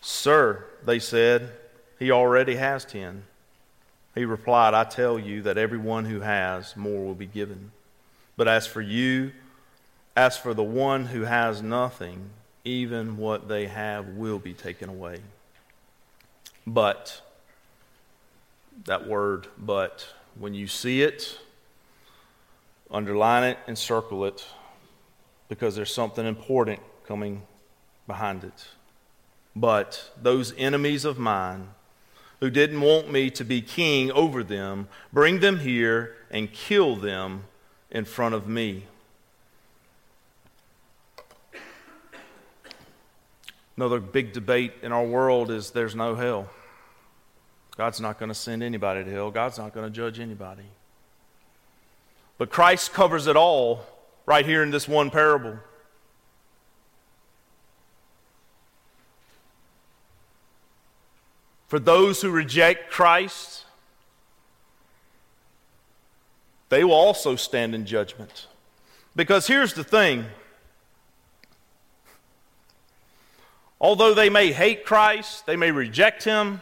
Sir, 0.00 0.64
they 0.84 0.98
said, 0.98 1.52
he 2.00 2.10
already 2.10 2.56
has 2.56 2.84
ten. 2.84 3.22
He 4.16 4.24
replied, 4.24 4.74
I 4.74 4.82
tell 4.82 5.16
you 5.16 5.42
that 5.42 5.56
everyone 5.56 6.06
who 6.06 6.18
has, 6.18 6.76
more 6.76 7.04
will 7.04 7.14
be 7.14 7.26
given. 7.26 7.70
But 8.40 8.48
as 8.48 8.66
for 8.66 8.80
you, 8.80 9.32
as 10.16 10.38
for 10.38 10.54
the 10.54 10.62
one 10.62 11.04
who 11.04 11.24
has 11.24 11.60
nothing, 11.60 12.30
even 12.64 13.18
what 13.18 13.48
they 13.48 13.66
have 13.66 14.08
will 14.08 14.38
be 14.38 14.54
taken 14.54 14.88
away. 14.88 15.18
But, 16.66 17.20
that 18.86 19.06
word, 19.06 19.48
but, 19.58 20.06
when 20.38 20.54
you 20.54 20.68
see 20.68 21.02
it, 21.02 21.38
underline 22.90 23.44
it 23.44 23.58
and 23.66 23.76
circle 23.76 24.24
it 24.24 24.46
because 25.50 25.76
there's 25.76 25.92
something 25.92 26.24
important 26.24 26.80
coming 27.06 27.42
behind 28.06 28.42
it. 28.42 28.68
But 29.54 30.12
those 30.18 30.54
enemies 30.56 31.04
of 31.04 31.18
mine 31.18 31.68
who 32.40 32.48
didn't 32.48 32.80
want 32.80 33.12
me 33.12 33.28
to 33.32 33.44
be 33.44 33.60
king 33.60 34.10
over 34.10 34.42
them, 34.42 34.88
bring 35.12 35.40
them 35.40 35.58
here 35.58 36.16
and 36.30 36.50
kill 36.50 36.96
them 36.96 37.44
in 37.90 38.04
front 38.04 38.34
of 38.34 38.46
me. 38.46 38.84
Another 43.76 44.00
big 44.00 44.32
debate 44.32 44.74
in 44.82 44.92
our 44.92 45.04
world 45.04 45.50
is 45.50 45.70
there's 45.70 45.94
no 45.94 46.14
hell. 46.14 46.48
God's 47.76 48.00
not 48.00 48.18
going 48.18 48.28
to 48.28 48.34
send 48.34 48.62
anybody 48.62 49.04
to 49.04 49.10
hell, 49.10 49.30
God's 49.30 49.58
not 49.58 49.72
going 49.72 49.86
to 49.86 49.90
judge 49.90 50.20
anybody. 50.20 50.64
But 52.36 52.50
Christ 52.50 52.92
covers 52.92 53.26
it 53.26 53.36
all 53.36 53.84
right 54.26 54.44
here 54.44 54.62
in 54.62 54.70
this 54.70 54.86
one 54.86 55.10
parable. 55.10 55.58
For 61.68 61.78
those 61.78 62.20
who 62.20 62.30
reject 62.30 62.90
Christ, 62.90 63.64
they 66.70 66.82
will 66.82 66.94
also 66.94 67.36
stand 67.36 67.74
in 67.74 67.84
judgment. 67.84 68.46
Because 69.14 69.46
here's 69.46 69.74
the 69.74 69.84
thing 69.84 70.24
although 73.78 74.14
they 74.14 74.30
may 74.30 74.52
hate 74.52 74.86
Christ, 74.86 75.44
they 75.44 75.56
may 75.56 75.70
reject 75.70 76.24
him, 76.24 76.60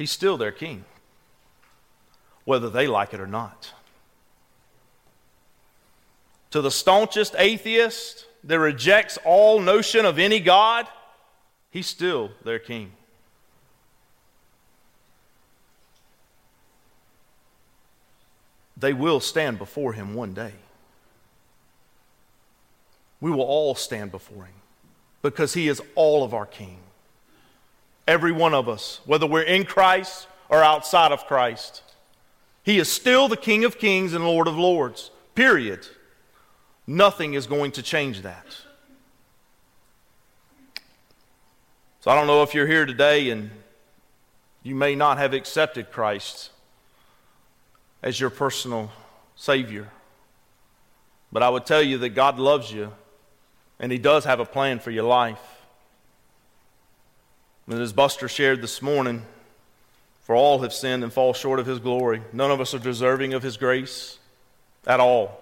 He's 0.00 0.10
still 0.10 0.38
their 0.38 0.50
king, 0.50 0.86
whether 2.46 2.70
they 2.70 2.86
like 2.86 3.12
it 3.12 3.20
or 3.20 3.26
not. 3.26 3.74
To 6.52 6.62
the 6.62 6.70
staunchest 6.70 7.34
atheist 7.36 8.24
that 8.42 8.58
rejects 8.58 9.18
all 9.26 9.60
notion 9.60 10.06
of 10.06 10.18
any 10.18 10.40
God, 10.40 10.88
he's 11.70 11.86
still 11.86 12.30
their 12.42 12.58
king. 12.58 12.92
They 18.80 18.92
will 18.94 19.20
stand 19.20 19.58
before 19.58 19.92
him 19.92 20.14
one 20.14 20.32
day. 20.32 20.54
We 23.20 23.30
will 23.30 23.42
all 23.42 23.74
stand 23.74 24.10
before 24.10 24.44
him 24.44 24.54
because 25.22 25.52
he 25.52 25.68
is 25.68 25.82
all 25.94 26.24
of 26.24 26.32
our 26.32 26.46
king. 26.46 26.78
Every 28.08 28.32
one 28.32 28.54
of 28.54 28.68
us, 28.68 29.00
whether 29.04 29.26
we're 29.26 29.42
in 29.42 29.64
Christ 29.64 30.26
or 30.48 30.64
outside 30.64 31.12
of 31.12 31.26
Christ. 31.26 31.82
He 32.62 32.78
is 32.78 32.90
still 32.90 33.28
the 33.28 33.36
King 33.36 33.64
of 33.64 33.78
Kings 33.78 34.12
and 34.14 34.24
Lord 34.24 34.48
of 34.48 34.56
Lords, 34.56 35.10
period. 35.34 35.86
Nothing 36.86 37.34
is 37.34 37.46
going 37.46 37.72
to 37.72 37.82
change 37.82 38.22
that. 38.22 38.46
So 42.00 42.10
I 42.10 42.14
don't 42.14 42.26
know 42.26 42.42
if 42.42 42.54
you're 42.54 42.66
here 42.66 42.86
today 42.86 43.30
and 43.30 43.50
you 44.62 44.74
may 44.74 44.94
not 44.94 45.18
have 45.18 45.34
accepted 45.34 45.92
Christ 45.92 46.50
as 48.02 48.18
your 48.18 48.30
personal 48.30 48.90
Savior. 49.36 49.88
But 51.32 51.42
I 51.42 51.48
would 51.48 51.66
tell 51.66 51.82
you 51.82 51.98
that 51.98 52.10
God 52.10 52.38
loves 52.38 52.72
you 52.72 52.92
and 53.78 53.90
He 53.92 53.98
does 53.98 54.24
have 54.24 54.40
a 54.40 54.44
plan 54.44 54.78
for 54.78 54.90
your 54.90 55.04
life. 55.04 55.40
And 57.66 57.80
as 57.80 57.92
Buster 57.92 58.28
shared 58.28 58.62
this 58.62 58.82
morning, 58.82 59.24
for 60.30 60.36
all 60.36 60.60
have 60.60 60.72
sinned 60.72 61.02
and 61.02 61.12
fall 61.12 61.32
short 61.32 61.58
of 61.58 61.66
his 61.66 61.80
glory. 61.80 62.22
None 62.32 62.52
of 62.52 62.60
us 62.60 62.72
are 62.72 62.78
deserving 62.78 63.34
of 63.34 63.42
his 63.42 63.56
grace 63.56 64.16
at 64.86 65.00
all. 65.00 65.40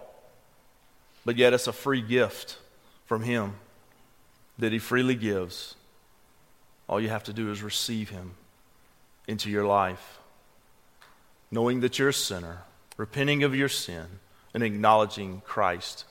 But 1.26 1.36
yet 1.36 1.52
it's 1.52 1.66
a 1.66 1.74
free 1.74 2.00
gift 2.00 2.56
from 3.04 3.22
him 3.22 3.56
that 4.58 4.72
he 4.72 4.78
freely 4.78 5.14
gives. 5.14 5.74
All 6.88 6.98
you 6.98 7.10
have 7.10 7.24
to 7.24 7.34
do 7.34 7.50
is 7.50 7.62
receive 7.62 8.08
him 8.08 8.30
into 9.26 9.50
your 9.50 9.66
life, 9.66 10.17
knowing 11.50 11.80
that 11.80 11.98
you're 11.98 12.10
a 12.10 12.14
sinner, 12.14 12.62
repenting 12.96 13.42
of 13.42 13.54
your 13.54 13.68
sin, 13.68 14.06
and 14.54 14.62
acknowledging 14.62 15.42
Christ 15.44 16.04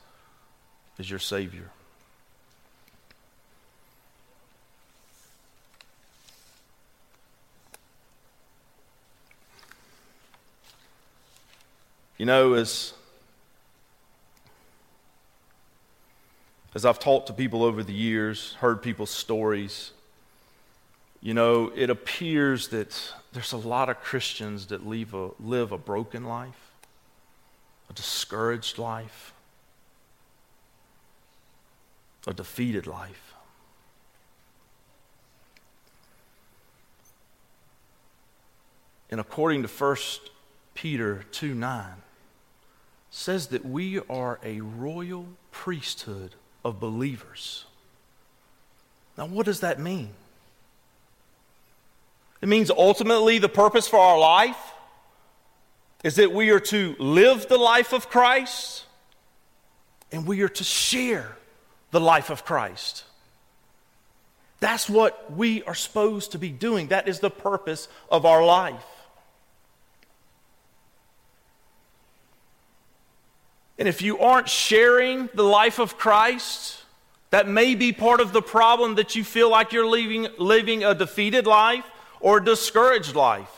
as 1.00 1.10
your 1.10 1.20
Savior. 1.20 1.70
You 12.18 12.26
know, 12.26 12.54
as, 12.54 12.94
as 16.74 16.84
I've 16.84 16.98
talked 16.98 17.28
to 17.28 17.34
people 17.34 17.64
over 17.64 17.84
the 17.84 17.94
years, 17.94 18.54
heard 18.60 18.82
people's 18.82 19.12
stories, 19.12 19.92
you 21.22 21.34
know, 21.34 21.72
it 21.76 21.90
appears 21.90 22.70
that 22.70 23.14
there's 23.34 23.54
a 23.54 23.58
lot 23.58 23.90
of 23.90 24.00
Christians 24.02 24.68
that 24.68 24.86
live 24.86 25.14
a, 25.14 25.30
live 25.40 25.72
a 25.72 25.78
broken 25.78 26.26
life, 26.26 26.72
a 27.90 27.94
discouraged 27.94 28.78
life, 28.78 29.34
a 32.26 32.34
defeated 32.34 32.88
life. 32.88 33.34
And 39.10 39.20
according 39.20 39.64
to 39.64 39.68
1 39.68 39.98
Peter 40.76 41.24
2 41.32 41.56
9, 41.56 41.86
says 43.10 43.48
that 43.48 43.66
we 43.66 44.00
are 44.10 44.40
a 44.44 44.62
royal 44.62 45.28
priesthood 45.52 46.36
of 46.64 46.80
believers. 46.80 47.66
Now, 49.18 49.26
what 49.26 49.46
does 49.46 49.62
that 49.62 49.80
mean? 49.80 50.10
It 52.42 52.50
means 52.50 52.70
ultimately 52.70 53.40
the 53.40 53.50
purpose 53.50 53.88
for 53.88 54.00
our 54.00 54.20
life 54.20 54.58
is 56.04 56.16
that 56.16 56.32
we 56.32 56.52
are 56.52 56.60
to 56.60 56.96
live 57.00 57.48
the 57.48 57.58
life 57.58 57.94
of 57.94 58.10
Christ 58.10 58.86
and 60.12 60.26
we 60.28 60.42
are 60.42 60.50
to 60.50 60.64
share 60.64 61.36
the 61.92 62.00
life 62.00 62.30
of 62.30 62.46
Christ. 62.46 63.04
That's 64.60 64.90
what 64.90 65.32
we 65.34 65.64
are 65.64 65.76
supposed 65.76 66.32
to 66.32 66.40
be 66.40 66.50
doing. 66.50 66.88
That 66.88 67.08
is 67.08 67.20
the 67.20 67.30
purpose 67.30 67.88
of 68.12 68.26
our 68.26 68.44
life. 68.44 68.84
And 73.80 73.88
if 73.88 74.02
you 74.02 74.18
aren't 74.20 74.50
sharing 74.50 75.30
the 75.36 75.44
life 75.44 75.78
of 75.78 75.98
Christ, 75.98 76.82
that 77.30 77.48
may 77.48 77.76
be 77.76 77.92
part 77.92 78.22
of 78.22 78.34
the 78.34 78.42
problem 78.42 78.96
that 78.96 79.16
you 79.16 79.24
feel 79.24 79.52
like 79.52 79.72
you're 79.72 79.86
living, 79.86 80.84
a 80.84 80.96
defeated 80.96 81.46
life 81.46 81.86
or 82.20 82.40
discouraged 82.40 83.16
life. 83.16 83.52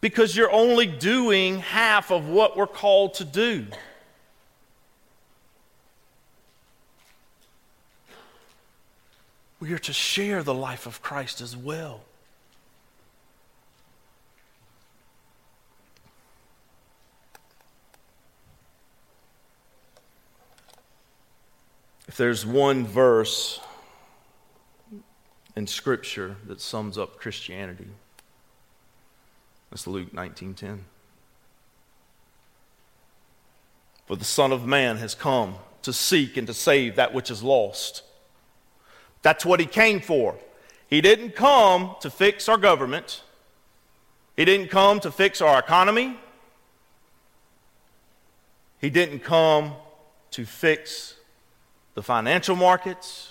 Because 0.00 0.36
you're 0.36 0.50
only 0.50 0.86
doing 0.86 1.58
half 1.58 2.10
of 2.10 2.28
what 2.28 2.56
we're 2.56 2.66
called 2.66 3.14
to 3.14 3.24
do. 3.24 3.66
We 9.60 9.74
are 9.74 9.78
to 9.78 9.92
share 9.92 10.42
the 10.42 10.54
life 10.54 10.86
of 10.86 11.02
Christ 11.02 11.42
as 11.42 11.54
well. 11.54 12.00
If 22.08 22.16
there's 22.16 22.44
one 22.44 22.86
verse 22.86 23.60
in 25.60 25.66
Scripture 25.66 26.36
that 26.46 26.58
sums 26.58 26.96
up 26.96 27.18
Christianity, 27.18 27.88
That's 29.68 29.86
Luke 29.86 30.10
19:10. 30.14 30.86
For 34.06 34.16
the 34.16 34.24
Son 34.24 34.52
of 34.52 34.64
Man 34.64 34.96
has 34.96 35.14
come 35.14 35.58
to 35.82 35.92
seek 35.92 36.38
and 36.38 36.46
to 36.46 36.54
save 36.54 36.96
that 36.96 37.12
which 37.12 37.30
is 37.30 37.42
lost. 37.42 38.02
That's 39.20 39.44
what 39.44 39.60
he 39.60 39.66
came 39.66 40.00
for. 40.00 40.38
He 40.88 41.02
didn't 41.02 41.32
come 41.36 41.94
to 42.00 42.08
fix 42.08 42.48
our 42.48 42.56
government, 42.56 43.20
he 44.38 44.46
didn't 44.46 44.68
come 44.68 44.98
to 45.00 45.12
fix 45.12 45.42
our 45.42 45.58
economy, 45.58 46.18
he 48.78 48.88
didn't 48.88 49.20
come 49.20 49.74
to 50.30 50.46
fix 50.46 51.16
the 51.92 52.02
financial 52.02 52.56
markets, 52.56 53.29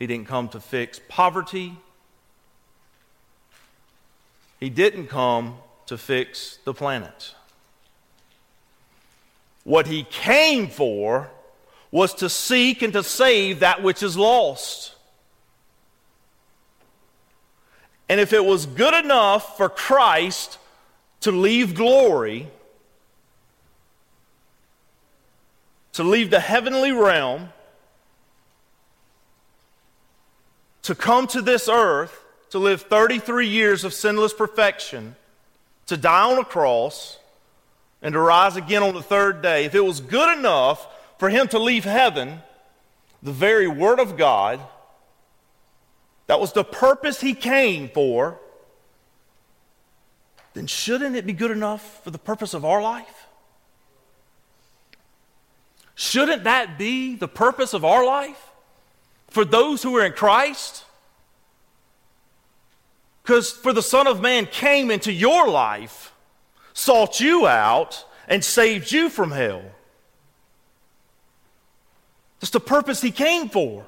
he 0.00 0.06
didn't 0.06 0.24
come 0.24 0.48
to 0.48 0.60
fix 0.60 0.98
poverty. 1.08 1.76
He 4.58 4.70
didn't 4.70 5.08
come 5.08 5.58
to 5.86 5.98
fix 5.98 6.58
the 6.64 6.72
planet. 6.72 7.34
What 9.62 9.86
he 9.86 10.04
came 10.04 10.68
for 10.68 11.30
was 11.90 12.14
to 12.14 12.30
seek 12.30 12.80
and 12.80 12.94
to 12.94 13.02
save 13.02 13.60
that 13.60 13.82
which 13.82 14.02
is 14.02 14.16
lost. 14.16 14.94
And 18.08 18.18
if 18.18 18.32
it 18.32 18.44
was 18.44 18.64
good 18.64 18.94
enough 18.94 19.58
for 19.58 19.68
Christ 19.68 20.56
to 21.20 21.30
leave 21.30 21.74
glory, 21.74 22.48
to 25.92 26.02
leave 26.02 26.30
the 26.30 26.40
heavenly 26.40 26.90
realm, 26.90 27.50
to 30.82 30.94
come 30.94 31.26
to 31.28 31.42
this 31.42 31.68
earth, 31.68 32.24
to 32.50 32.58
live 32.58 32.82
33 32.82 33.48
years 33.48 33.84
of 33.84 33.94
sinless 33.94 34.32
perfection, 34.32 35.14
to 35.86 35.96
die 35.96 36.30
on 36.30 36.38
a 36.38 36.44
cross, 36.44 37.18
and 38.02 38.12
to 38.14 38.18
rise 38.18 38.56
again 38.56 38.82
on 38.82 38.94
the 38.94 39.02
third 39.02 39.42
day, 39.42 39.64
if 39.64 39.74
it 39.74 39.84
was 39.84 40.00
good 40.00 40.38
enough 40.38 40.86
for 41.18 41.28
him 41.28 41.48
to 41.48 41.58
leave 41.58 41.84
heaven, 41.84 42.40
the 43.22 43.32
very 43.32 43.68
Word 43.68 44.00
of 44.00 44.16
God, 44.16 44.60
that 46.26 46.40
was 46.40 46.52
the 46.52 46.64
purpose 46.64 47.20
he 47.20 47.34
came 47.34 47.88
for, 47.88 48.38
then 50.54 50.66
shouldn't 50.66 51.14
it 51.14 51.26
be 51.26 51.32
good 51.32 51.50
enough 51.50 52.02
for 52.02 52.10
the 52.10 52.18
purpose 52.18 52.54
of 52.54 52.64
our 52.64 52.80
life? 52.80 53.26
Shouldn't 55.94 56.44
that 56.44 56.78
be 56.78 57.14
the 57.16 57.28
purpose 57.28 57.74
of 57.74 57.84
our 57.84 58.04
life 58.04 58.49
for 59.30 59.44
those 59.44 59.82
who 59.82 59.96
are 59.96 60.04
in 60.04 60.12
Christ? 60.12 60.84
Because 63.22 63.50
for 63.50 63.72
the 63.72 63.82
Son 63.82 64.06
of 64.06 64.20
Man 64.20 64.46
came 64.46 64.90
into 64.90 65.12
your 65.12 65.48
life 65.48 66.10
sought 66.80 67.20
you 67.20 67.46
out, 67.46 68.04
and 68.28 68.44
saved 68.44 68.90
you 68.90 69.08
from 69.10 69.30
hell. 69.30 69.62
That's 72.40 72.50
the 72.50 72.60
purpose 72.60 73.02
he 73.02 73.10
came 73.10 73.48
for. 73.48 73.86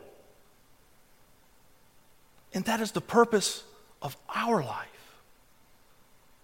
And 2.52 2.64
that 2.66 2.80
is 2.80 2.92
the 2.92 3.00
purpose 3.00 3.64
of 4.02 4.16
our 4.34 4.62
life. 4.62 4.88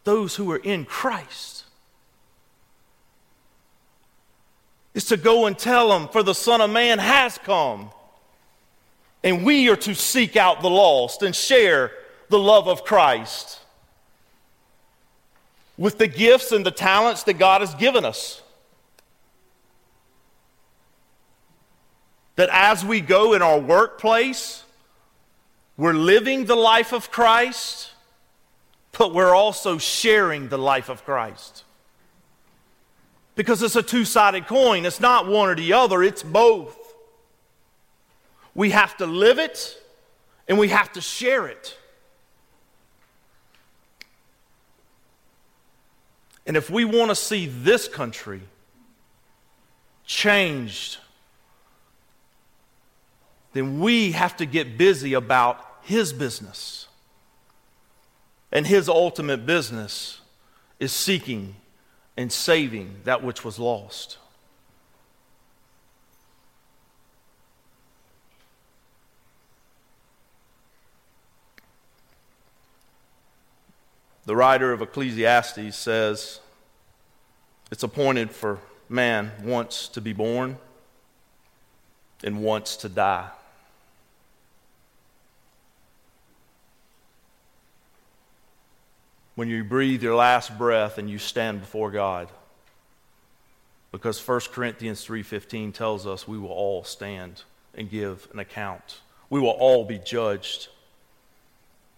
Those 0.05 0.37
who 0.37 0.51
are 0.53 0.57
in 0.57 0.87
Christ. 0.87 1.65
Is 4.95 5.05
to 5.07 5.17
go 5.17 5.47
and 5.47 5.59
tell 5.59 5.91
them, 5.91 6.09
for 6.09 6.23
the 6.23 6.35
Son 6.35 6.61
of 6.61 6.71
Man 6.71 6.99
has 6.99 7.37
come. 7.39 7.91
And 9.23 9.45
we 9.45 9.69
are 9.69 9.77
to 9.77 9.95
seek 9.95 10.37
out 10.37 10.63
the 10.63 10.71
lost 10.71 11.23
and 11.23 11.35
share 11.35 11.93
the 12.29 12.39
love 12.39 12.69
of 12.69 12.85
Christ 12.85 13.61
with 15.77 15.99
the 15.99 16.07
gifts 16.07 16.53
and 16.53 16.65
the 16.65 16.71
talents 16.71 17.23
that 17.25 17.35
God 17.35 17.61
has 17.61 17.75
given 17.75 18.05
us. 18.05 18.43
That 22.37 22.49
as 22.53 22.85
we 22.85 23.01
go 23.01 23.33
in 23.33 23.43
our 23.43 23.59
workplace, 23.59 24.63
we're 25.77 25.93
living 25.93 26.45
the 26.45 26.57
life 26.57 26.93
of 26.93 27.11
Christ, 27.11 27.91
but 28.97 29.13
we're 29.13 29.35
also 29.35 29.79
sharing 29.79 30.49
the 30.49 30.59
life 30.59 30.89
of 30.89 31.05
Christ. 31.05 31.65
Because 33.35 33.63
it's 33.63 33.77
a 33.77 33.83
two 33.83 34.05
sided 34.05 34.47
coin. 34.47 34.85
It's 34.85 35.01
not 35.01 35.27
one 35.27 35.49
or 35.49 35.55
the 35.55 35.73
other, 35.73 36.03
it's 36.03 36.23
both. 36.23 36.78
We 38.55 38.71
have 38.71 38.97
to 38.99 39.07
live 39.07 39.39
it 39.39 39.81
and 40.49 40.59
we 40.59 40.69
have 40.69 40.93
to 40.93 41.01
share 41.01 41.47
it. 41.47 41.77
And 46.47 46.57
if 46.57 46.71
we 46.71 46.87
want 46.87 47.11
to 47.11 47.15
see 47.15 47.47
this 47.47 47.87
country 47.89 48.41
changed, 50.07 50.97
then 53.53 53.81
we 53.81 54.13
have 54.13 54.37
to 54.39 54.47
get 54.47 54.79
busy 54.79 55.13
about 55.13 55.63
His 55.83 56.15
business. 56.15 56.89
And 58.51 58.67
His 58.67 58.89
ultimate 58.89 59.45
business 59.45 60.23
is 60.81 60.91
seeking 60.91 61.57
and 62.17 62.33
saving 62.33 62.97
that 63.05 63.23
which 63.23 63.45
was 63.45 63.59
lost. 63.59 64.17
The 74.29 74.37
writer 74.37 74.75
of 74.75 74.83
Ecclesiastes 74.83 75.75
says, 75.75 76.41
It's 77.71 77.83
appointed 77.83 78.31
for 78.31 78.59
man 78.87 79.33
once 79.43 79.89
to 79.89 80.03
be 80.03 80.13
born 80.13 80.59
and 82.23 82.43
once 82.43 82.77
to 82.77 82.91
die. 82.91 83.31
When 89.35 89.49
you 89.49 89.65
breathe 89.65 90.03
your 90.03 90.17
last 90.17 90.59
breath 90.59 90.99
and 90.99 91.09
you 91.09 91.17
stand 91.17 91.61
before 91.61 91.91
God. 91.91 92.29
Because 93.93 94.21
1 94.21 94.53
Corinthians 94.53 95.07
3:15 95.07 95.73
tells 95.73 96.07
us 96.07 96.29
we 96.29 96.37
will 96.37 96.53
all 96.53 96.85
stand 96.85 97.45
and 97.75 97.91
give 97.91 98.29
an 98.35 98.41
account. 98.41 99.01
We 99.31 99.41
will 99.41 99.57
all 99.59 99.87
be 99.87 99.97
judged 99.99 100.69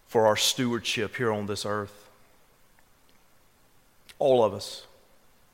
for 0.06 0.28
our 0.28 0.36
stewardship 0.36 1.16
here 1.16 1.32
on 1.32 1.46
this 1.46 1.66
earth. 1.66 1.99
All 4.20 4.44
of 4.44 4.54
us. 4.54 4.86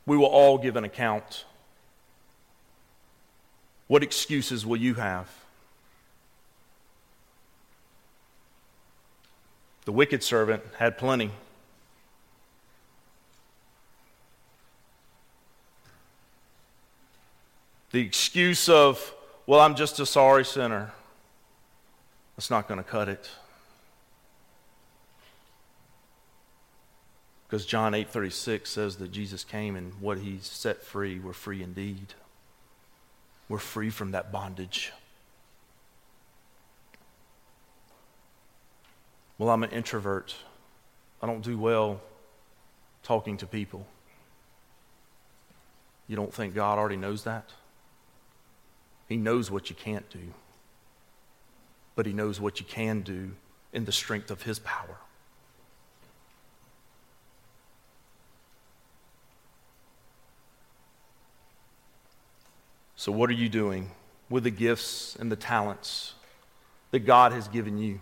We 0.04 0.18
will 0.18 0.26
all 0.26 0.58
give 0.58 0.76
an 0.76 0.84
account. 0.84 1.46
What 3.86 4.02
excuses 4.02 4.66
will 4.66 4.76
you 4.76 4.94
have? 4.94 5.30
The 9.86 9.92
wicked 9.92 10.22
servant 10.22 10.62
had 10.78 10.98
plenty. 10.98 11.30
The 17.92 18.00
excuse 18.00 18.68
of, 18.68 19.14
well, 19.46 19.60
I'm 19.60 19.76
just 19.76 20.00
a 20.00 20.06
sorry 20.06 20.44
sinner, 20.44 20.92
that's 22.36 22.50
not 22.50 22.66
going 22.66 22.78
to 22.78 22.84
cut 22.84 23.08
it. 23.08 23.30
Because 27.46 27.64
John 27.64 27.92
8:36 27.94 28.66
says 28.70 28.96
that 28.96 29.12
Jesus 29.12 29.44
came 29.44 29.76
and 29.76 29.94
what 30.00 30.18
he 30.18 30.38
set 30.40 30.82
free, 30.82 31.18
we're 31.18 31.32
free 31.32 31.62
indeed. 31.62 32.14
We're 33.48 33.58
free 33.58 33.90
from 33.90 34.10
that 34.10 34.32
bondage. 34.32 34.92
Well, 39.38 39.50
I'm 39.50 39.62
an 39.62 39.70
introvert. 39.70 40.34
I 41.22 41.26
don't 41.26 41.42
do 41.42 41.58
well 41.58 42.00
talking 43.02 43.36
to 43.38 43.46
people. 43.46 43.86
You 46.08 46.16
don't 46.16 46.32
think 46.32 46.54
God 46.54 46.78
already 46.78 46.96
knows 46.96 47.24
that? 47.24 47.50
He 49.08 49.16
knows 49.16 49.50
what 49.50 49.70
you 49.70 49.76
can't 49.76 50.08
do, 50.10 50.32
but 51.94 52.06
He 52.06 52.12
knows 52.12 52.40
what 52.40 52.58
you 52.58 52.66
can 52.66 53.02
do 53.02 53.32
in 53.72 53.84
the 53.84 53.92
strength 53.92 54.30
of 54.30 54.42
His 54.42 54.58
power. 54.58 54.98
So, 62.96 63.12
what 63.12 63.28
are 63.28 63.34
you 63.34 63.50
doing 63.50 63.90
with 64.30 64.44
the 64.44 64.50
gifts 64.50 65.16
and 65.16 65.30
the 65.30 65.36
talents 65.36 66.14
that 66.90 67.00
God 67.00 67.32
has 67.32 67.46
given 67.46 67.76
you? 67.76 68.00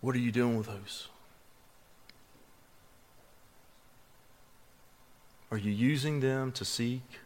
What 0.00 0.16
are 0.16 0.18
you 0.18 0.32
doing 0.32 0.58
with 0.58 0.66
those? 0.66 1.08
Are 5.52 5.58
you 5.58 5.70
using 5.70 6.20
them 6.20 6.50
to 6.52 6.64
seek 6.64 7.20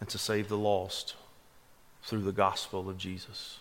and 0.00 0.08
to 0.10 0.18
save 0.18 0.48
the 0.48 0.58
lost 0.58 1.14
through 2.02 2.22
the 2.22 2.32
gospel 2.32 2.90
of 2.90 2.98
Jesus? 2.98 3.58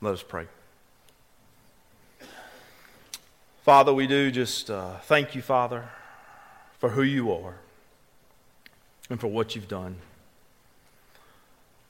Let 0.00 0.14
us 0.14 0.22
pray. 0.24 0.46
Father, 3.62 3.94
we 3.94 4.08
do 4.08 4.32
just 4.32 4.70
uh, 4.72 4.96
thank 5.02 5.36
you, 5.36 5.40
Father, 5.40 5.88
for 6.78 6.88
who 6.88 7.02
you 7.02 7.32
are 7.32 7.54
and 9.08 9.20
for 9.20 9.28
what 9.28 9.54
you've 9.54 9.68
done. 9.68 9.94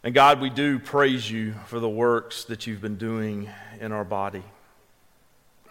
And 0.05 0.13
God, 0.13 0.39
we 0.43 0.51
do 0.51 0.79
praise 0.79 1.31
you 1.31 1.55
for 1.65 1.81
the 1.81 1.89
works 1.89 2.45
that 2.45 2.67
you've 2.67 2.83
been 2.83 2.99
doing 2.99 3.49
in 3.81 3.91
our 3.91 4.05
body. 4.05 4.43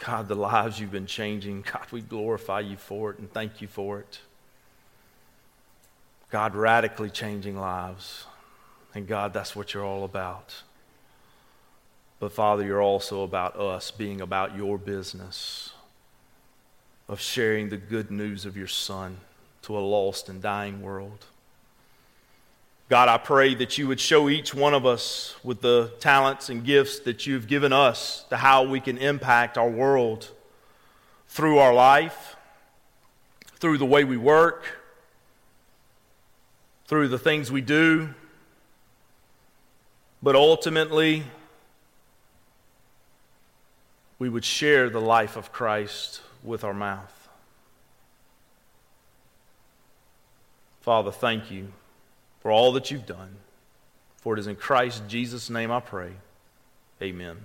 God, 0.03 0.27
the 0.27 0.33
lives 0.33 0.79
you've 0.79 0.91
been 0.91 1.05
changing. 1.05 1.61
God, 1.71 1.85
we 1.91 2.01
glorify 2.01 2.61
you 2.61 2.77
for 2.77 3.11
it 3.11 3.19
and 3.19 3.31
thank 3.31 3.61
you 3.61 3.67
for 3.67 3.99
it. 3.99 4.21
God, 6.31 6.55
radically 6.55 7.11
changing 7.11 7.59
lives. 7.59 8.25
And 8.95 9.05
God, 9.05 9.33
that's 9.33 9.55
what 9.55 9.75
you're 9.75 9.85
all 9.85 10.03
about. 10.03 10.63
But 12.19 12.31
Father, 12.31 12.65
you're 12.65 12.81
also 12.81 13.21
about 13.21 13.55
us 13.55 13.91
being 13.91 14.19
about 14.19 14.57
your 14.57 14.79
business 14.79 15.73
of 17.11 17.19
sharing 17.19 17.67
the 17.67 17.75
good 17.75 18.09
news 18.09 18.45
of 18.45 18.55
your 18.55 18.67
Son 18.67 19.17
to 19.61 19.77
a 19.77 19.79
lost 19.79 20.29
and 20.29 20.41
dying 20.41 20.81
world. 20.81 21.25
God, 22.87 23.09
I 23.09 23.17
pray 23.17 23.53
that 23.55 23.77
you 23.77 23.85
would 23.89 23.99
show 23.99 24.29
each 24.29 24.55
one 24.55 24.73
of 24.73 24.85
us 24.85 25.35
with 25.43 25.59
the 25.59 25.91
talents 25.99 26.47
and 26.49 26.63
gifts 26.63 26.99
that 26.99 27.27
you've 27.27 27.47
given 27.47 27.73
us 27.73 28.23
to 28.29 28.37
how 28.37 28.63
we 28.63 28.79
can 28.79 28.97
impact 28.97 29.57
our 29.57 29.69
world 29.69 30.29
through 31.27 31.57
our 31.57 31.73
life, 31.73 32.37
through 33.55 33.77
the 33.77 33.85
way 33.85 34.05
we 34.05 34.15
work, 34.15 34.63
through 36.87 37.09
the 37.09 37.19
things 37.19 37.51
we 37.51 37.61
do, 37.61 38.13
but 40.23 40.35
ultimately, 40.35 41.23
we 44.17 44.29
would 44.29 44.45
share 44.45 44.89
the 44.89 45.01
life 45.01 45.35
of 45.35 45.51
Christ 45.51 46.21
with 46.43 46.63
our 46.63 46.73
mouth. 46.73 47.29
Father, 50.81 51.11
thank 51.11 51.51
you 51.51 51.71
for 52.41 52.51
all 52.51 52.71
that 52.73 52.89
you've 52.89 53.05
done. 53.05 53.35
For 54.17 54.35
it 54.35 54.39
is 54.39 54.47
in 54.47 54.55
Christ 54.55 55.03
Jesus' 55.07 55.49
name 55.49 55.71
I 55.71 55.79
pray. 55.79 56.13
Amen. 57.01 57.37